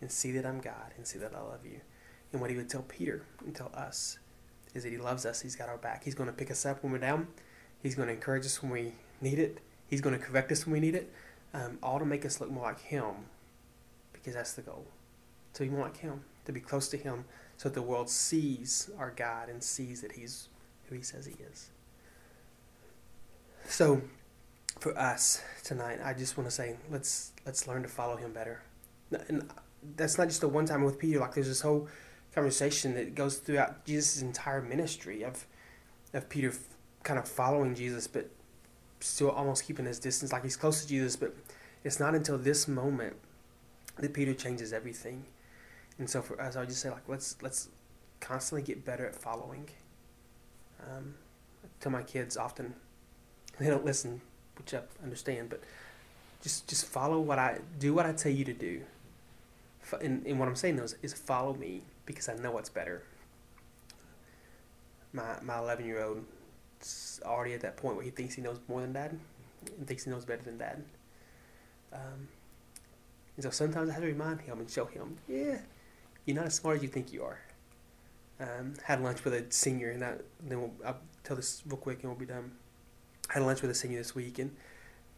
and 0.00 0.10
see 0.10 0.32
that 0.32 0.46
I'm 0.46 0.60
God 0.60 0.92
and 0.96 1.06
see 1.06 1.18
that 1.18 1.34
I 1.34 1.40
love 1.40 1.64
you. 1.64 1.80
And 2.32 2.40
what 2.40 2.50
he 2.50 2.56
would 2.56 2.68
tell 2.68 2.82
Peter 2.82 3.22
and 3.44 3.54
tell 3.54 3.70
us 3.74 4.18
is 4.74 4.82
that 4.82 4.92
he 4.92 4.98
loves 4.98 5.24
us. 5.26 5.40
He's 5.40 5.56
got 5.56 5.68
our 5.68 5.78
back. 5.78 6.04
He's 6.04 6.14
going 6.14 6.28
to 6.28 6.36
pick 6.36 6.50
us 6.50 6.66
up 6.66 6.82
when 6.82 6.92
we're 6.92 6.98
down. 6.98 7.28
He's 7.82 7.94
going 7.94 8.08
to 8.08 8.14
encourage 8.14 8.44
us 8.44 8.62
when 8.62 8.72
we 8.72 8.94
need 9.20 9.38
it. 9.38 9.58
He's 9.88 10.00
going 10.00 10.18
to 10.18 10.24
correct 10.24 10.50
us 10.52 10.66
when 10.66 10.74
we 10.74 10.80
need 10.80 10.94
it. 10.94 11.12
Um, 11.54 11.78
all 11.82 11.98
to 11.98 12.04
make 12.04 12.24
us 12.24 12.40
look 12.40 12.50
more 12.50 12.64
like 12.64 12.80
him 12.80 13.14
because 14.26 14.34
that's 14.34 14.54
the 14.54 14.62
goal. 14.62 14.84
To 15.54 15.62
be 15.62 15.68
like 15.70 15.98
him, 15.98 16.24
to 16.46 16.52
be 16.52 16.58
close 16.58 16.88
to 16.88 16.96
him 16.96 17.26
so 17.56 17.68
that 17.68 17.76
the 17.76 17.82
world 17.82 18.10
sees 18.10 18.90
our 18.98 19.12
God 19.12 19.48
and 19.48 19.62
sees 19.62 20.00
that 20.00 20.10
he's 20.10 20.48
who 20.88 20.96
he 20.96 21.02
says 21.02 21.26
he 21.26 21.36
is. 21.44 21.70
So 23.68 24.02
for 24.80 24.98
us 24.98 25.42
tonight, 25.62 26.00
I 26.02 26.12
just 26.12 26.36
want 26.36 26.48
to 26.48 26.54
say 26.54 26.74
let's 26.90 27.30
let's 27.46 27.68
learn 27.68 27.82
to 27.82 27.88
follow 27.88 28.16
him 28.16 28.32
better. 28.32 28.62
And 29.28 29.48
that's 29.96 30.18
not 30.18 30.26
just 30.26 30.42
a 30.42 30.48
one 30.48 30.66
time 30.66 30.82
with 30.82 30.98
Peter. 30.98 31.20
Like 31.20 31.34
there's 31.34 31.46
this 31.46 31.60
whole 31.60 31.86
conversation 32.34 32.94
that 32.94 33.14
goes 33.14 33.38
throughout 33.38 33.86
Jesus' 33.86 34.22
entire 34.22 34.60
ministry 34.60 35.22
of 35.22 35.46
of 36.12 36.28
Peter 36.28 36.52
kind 37.04 37.20
of 37.20 37.28
following 37.28 37.76
Jesus, 37.76 38.08
but 38.08 38.28
still 38.98 39.30
almost 39.30 39.64
keeping 39.64 39.86
his 39.86 40.00
distance. 40.00 40.32
Like 40.32 40.42
he's 40.42 40.56
close 40.56 40.82
to 40.82 40.88
Jesus, 40.88 41.14
but 41.14 41.32
it's 41.84 42.00
not 42.00 42.16
until 42.16 42.36
this 42.36 42.66
moment 42.66 43.14
that 43.98 44.12
Peter 44.12 44.34
changes 44.34 44.72
everything. 44.72 45.24
And 45.98 46.08
so 46.08 46.22
for 46.22 46.40
us, 46.40 46.56
I 46.56 46.60
would 46.60 46.68
just 46.68 46.82
say 46.82 46.90
like 46.90 47.08
let's 47.08 47.36
let's 47.42 47.68
constantly 48.20 48.62
get 48.62 48.84
better 48.84 49.06
at 49.06 49.14
following. 49.14 49.68
Um, 50.82 51.14
tell 51.80 51.92
my 51.92 52.02
kids 52.02 52.36
often 52.36 52.74
they 53.58 53.66
don't 53.66 53.84
listen, 53.84 54.20
which 54.58 54.74
I 54.74 54.80
understand, 55.02 55.48
but 55.48 55.62
just 56.42 56.68
just 56.68 56.86
follow 56.86 57.20
what 57.20 57.38
I 57.38 57.58
do. 57.78 57.94
What 57.94 58.06
I 58.06 58.12
tell 58.12 58.32
you 58.32 58.44
to 58.44 58.52
do. 58.52 58.82
And, 60.00 60.26
and 60.26 60.40
what 60.40 60.48
I'm 60.48 60.56
saying 60.56 60.80
is, 60.80 60.96
is 61.00 61.14
follow 61.14 61.54
me 61.54 61.82
because 62.06 62.28
I 62.28 62.34
know 62.34 62.50
what's 62.50 62.68
better. 62.68 63.02
My 65.12 65.36
my 65.42 65.58
11 65.58 65.86
year 65.86 66.04
old 66.04 66.24
already 67.24 67.54
at 67.54 67.60
that 67.60 67.76
point 67.76 67.96
where 67.96 68.04
he 68.04 68.10
thinks 68.10 68.34
he 68.34 68.42
knows 68.42 68.58
more 68.68 68.80
than 68.80 68.92
dad, 68.92 69.18
and 69.78 69.86
thinks 69.86 70.04
he 70.04 70.10
knows 70.10 70.24
better 70.24 70.42
than 70.42 70.58
dad. 70.58 70.84
Um, 71.92 72.28
and 73.36 73.44
so 73.44 73.50
sometimes 73.50 73.90
I 73.90 73.92
have 73.92 74.02
to 74.02 74.08
remind 74.08 74.40
him 74.40 74.58
and 74.58 74.70
show 74.70 74.86
him, 74.86 75.16
yeah, 75.28 75.58
you're 76.24 76.36
not 76.36 76.46
as 76.46 76.54
smart 76.54 76.78
as 76.78 76.82
you 76.82 76.88
think 76.88 77.12
you 77.12 77.22
are. 77.22 77.40
Um, 78.40 78.74
had 78.82 79.02
lunch 79.02 79.24
with 79.24 79.34
a 79.34 79.44
senior, 79.50 79.90
and 79.90 80.02
that 80.02 80.22
then 80.42 80.60
we'll, 80.60 80.72
I'll 80.84 80.98
tell 81.24 81.36
this 81.36 81.62
real 81.66 81.78
quick, 81.78 82.02
and 82.02 82.10
we'll 82.10 82.18
be 82.18 82.26
done. 82.26 82.52
Had 83.28 83.42
lunch 83.42 83.62
with 83.62 83.70
a 83.70 83.74
senior 83.74 83.98
this 83.98 84.14
week, 84.14 84.38
and 84.38 84.54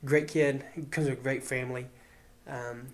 great 0.05 0.29
kid, 0.29 0.65
comes 0.91 1.09
from 1.09 1.17
a 1.17 1.21
great 1.21 1.43
family, 1.43 1.89
um, 2.47 2.89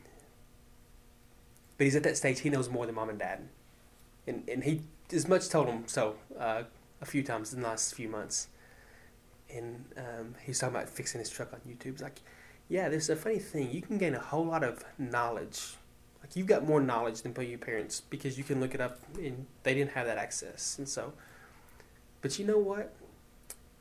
but 1.77 1.85
he's 1.85 1.97
at 1.97 2.03
that 2.05 2.17
stage. 2.17 2.41
He 2.41 2.51
knows 2.51 2.71
more 2.71 2.87
than 2.87 2.95
mom 2.95 3.11
and 3.11 3.19
dad, 3.19 3.49
and 4.27 4.49
and 4.49 4.65
he 4.65 4.83
as 5.13 5.29
much 5.29 5.49
told 5.49 5.69
him 5.69 5.85
so 5.87 6.17
uh, 6.39 6.63
a 7.01 7.07
few 7.07 7.23
times 7.23 7.53
in 7.53 7.61
the 7.61 7.69
last 7.69 7.95
few 7.95 8.09
months. 8.09 8.49
And 9.55 9.85
um, 9.97 10.35
he's 10.43 10.59
talking 10.59 10.75
about 10.75 10.89
fixing 10.89 11.21
his 11.21 11.31
truck 11.31 11.53
on 11.53 11.61
YouTube. 11.61 11.93
He's 11.93 12.03
like, 12.03 12.23
yeah, 12.68 12.88
there's 12.88 13.11
a 13.11 13.16
funny 13.16 13.38
thing. 13.38 13.70
You 13.70 13.83
can 13.83 13.98
gain 13.98 14.14
a 14.14 14.20
whole 14.20 14.46
lot 14.46 14.64
of 14.64 14.85
knowledge 14.98 15.77
like 16.24 16.37
you've 16.37 16.46
got 16.46 16.66
more 16.66 16.81
knowledge 16.81 17.20
than 17.20 17.35
your 17.46 17.59
parents 17.59 18.00
because 18.00 18.38
you 18.38 18.44
can 18.44 18.59
look 18.59 18.74
it 18.74 18.81
up 18.81 18.98
and 19.18 19.44
they 19.62 19.74
didn't 19.74 19.90
have 19.90 20.07
that 20.07 20.16
access. 20.16 20.79
And 20.79 20.88
so, 20.88 21.12
but 22.22 22.38
you 22.38 22.46
know 22.46 22.57
what? 22.57 22.94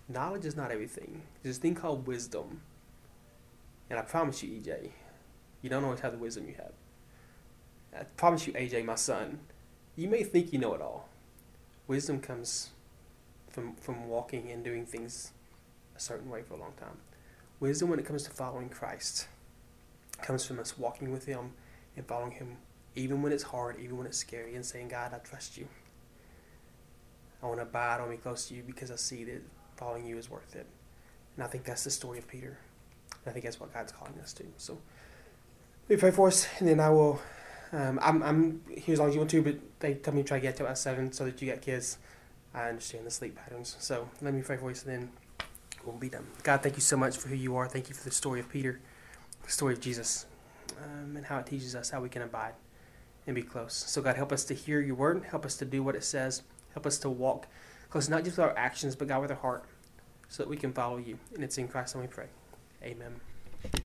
Knowledge 0.10 0.44
is 0.44 0.54
not 0.54 0.70
everything. 0.70 1.22
There's 1.42 1.58
a 1.58 1.62
thing 1.62 1.74
called 1.74 2.06
wisdom. 2.06 2.60
And 3.90 3.98
I 3.98 4.02
promise 4.02 4.44
you, 4.44 4.60
EJ, 4.60 4.90
you 5.62 5.70
don't 5.70 5.86
always 5.86 6.02
have 6.02 6.12
the 6.12 6.18
wisdom 6.18 6.46
you 6.50 6.56
have. 6.56 6.74
I 7.98 8.04
promise 8.18 8.46
you, 8.46 8.52
AJ, 8.52 8.84
my 8.84 8.96
son, 8.96 9.40
you 9.96 10.10
may 10.10 10.24
think 10.26 10.52
you 10.52 10.60
know 10.60 10.74
it 10.74 10.82
all. 10.82 11.08
Wisdom 11.88 12.20
comes 12.20 12.72
from 13.50 13.76
from 13.76 14.10
walking 14.10 14.52
and 14.52 14.66
doing 14.66 14.86
things 14.86 15.32
a 15.96 16.00
certain 16.00 16.30
way 16.30 16.42
for 16.42 16.56
a 16.56 16.58
long 16.58 16.74
time. 16.78 16.98
Wisdom, 17.64 17.90
when 17.90 17.98
it 17.98 18.06
comes 18.06 18.24
to 18.24 18.30
following 18.30 18.68
Christ, 18.68 19.30
comes 20.22 20.46
from 20.46 20.60
us 20.60 20.78
walking 20.78 21.14
with 21.14 21.28
Him 21.28 21.52
and 21.96 22.06
following 22.06 22.32
Him 22.32 22.58
even 22.94 23.22
when 23.22 23.32
it's 23.32 23.44
hard, 23.44 23.78
even 23.80 23.98
when 23.98 24.06
it's 24.06 24.18
scary, 24.18 24.56
and 24.56 24.66
saying, 24.66 24.90
God, 24.90 25.14
I 25.14 25.20
trust 25.20 25.58
you. 25.58 25.70
I 27.42 27.46
want 27.46 27.60
to 27.60 27.62
abide, 27.62 27.96
I 27.96 28.00
want 28.00 28.12
to 28.12 28.18
be 28.18 28.22
close 28.22 28.50
to 28.50 28.54
you 28.54 28.64
because 28.64 28.92
I 28.92 28.98
see 28.98 29.24
that 29.24 29.42
following 29.78 30.06
you 30.06 30.18
is 30.18 30.30
worth 30.30 30.58
it. 30.58 30.66
And 31.38 31.46
I 31.46 31.48
think 31.48 31.64
that's 31.64 31.86
the 31.86 31.90
story 31.90 32.18
of 32.18 32.28
Peter. 32.28 32.58
And 33.24 33.28
I 33.28 33.32
think 33.32 33.46
that's 33.46 33.62
what 33.62 33.74
God's 33.74 33.94
calling 33.94 34.20
us 34.22 34.34
to. 34.34 34.44
So 34.58 34.78
we 35.88 35.96
pray 35.96 36.12
for 36.12 36.28
us, 36.28 36.46
and 36.60 36.68
then 36.68 36.82
I 36.82 36.90
will. 36.90 37.22
Um, 37.72 37.98
I'm, 38.02 38.22
I'm 38.24 38.62
here 38.68 38.92
as 38.92 39.00
long 39.00 39.08
as 39.08 39.16
you 39.16 39.22
want 39.22 39.32
to, 39.32 39.42
but 39.42 39.56
they 39.80 39.94
tell 39.94 40.14
me 40.14 40.24
to 40.24 40.28
try 40.28 40.38
to 40.38 40.42
get 40.42 40.58
to 40.58 40.64
about 40.64 40.78
7 40.78 41.14
so 41.14 41.24
that 41.24 41.42
you 41.42 41.46
get 41.48 41.62
kids. 41.62 41.98
I 42.54 42.68
understand 42.68 43.06
the 43.06 43.12
sleep 43.12 43.38
patterns. 43.38 43.78
So 43.80 44.10
let 44.22 44.34
me 44.34 44.42
pray 44.42 44.58
for 44.58 44.70
you, 44.70 44.76
and 44.86 44.94
then 44.94 45.12
we'll 45.86 45.96
be 45.96 46.10
done. 46.10 46.26
God, 46.44 46.62
thank 46.62 46.76
you 46.76 46.82
so 46.82 46.98
much 46.98 47.18
for 47.18 47.30
who 47.30 47.36
you 47.36 47.56
are. 47.56 47.68
Thank 47.68 47.90
you 47.90 47.96
for 47.96 48.04
the 48.04 48.12
story 48.12 48.40
of 48.40 48.50
Peter, 48.50 48.80
the 49.44 49.52
story 49.52 49.74
of 49.74 49.80
Jesus 49.80 50.26
um, 50.82 51.16
and 51.16 51.26
how 51.26 51.40
it 51.40 51.46
teaches 51.46 51.76
us 51.76 51.90
how 51.90 52.02
we 52.02 52.10
can 52.10 52.22
abide 52.22 52.54
and 53.26 53.36
be 53.36 53.42
close. 53.42 53.74
So, 53.74 54.02
God, 54.02 54.16
help 54.16 54.32
us 54.32 54.44
to 54.46 54.54
hear 54.54 54.82
your 54.82 54.96
word, 54.96 55.24
help 55.30 55.46
us 55.46 55.56
to 55.58 55.66
do 55.66 55.84
what 55.84 55.96
it 55.96 56.04
says, 56.04 56.44
help 56.74 56.86
us 56.86 56.98
to 57.00 57.10
walk 57.10 57.48
close, 57.90 58.10
not 58.10 58.24
just 58.24 58.38
with 58.38 58.46
our 58.46 58.58
actions, 58.58 58.96
but 58.96 59.08
God, 59.08 59.22
with 59.22 59.32
our 59.32 59.38
heart, 59.38 59.66
so 60.28 60.44
that 60.44 60.50
we 60.50 60.58
can 60.58 60.74
follow 60.74 60.98
you. 60.98 61.20
And 61.36 61.44
it's 61.44 61.58
in 61.58 61.68
Christ 61.68 61.94
that 61.94 62.00
we 62.00 62.08
pray. 62.08 62.28
Amen. 62.84 63.33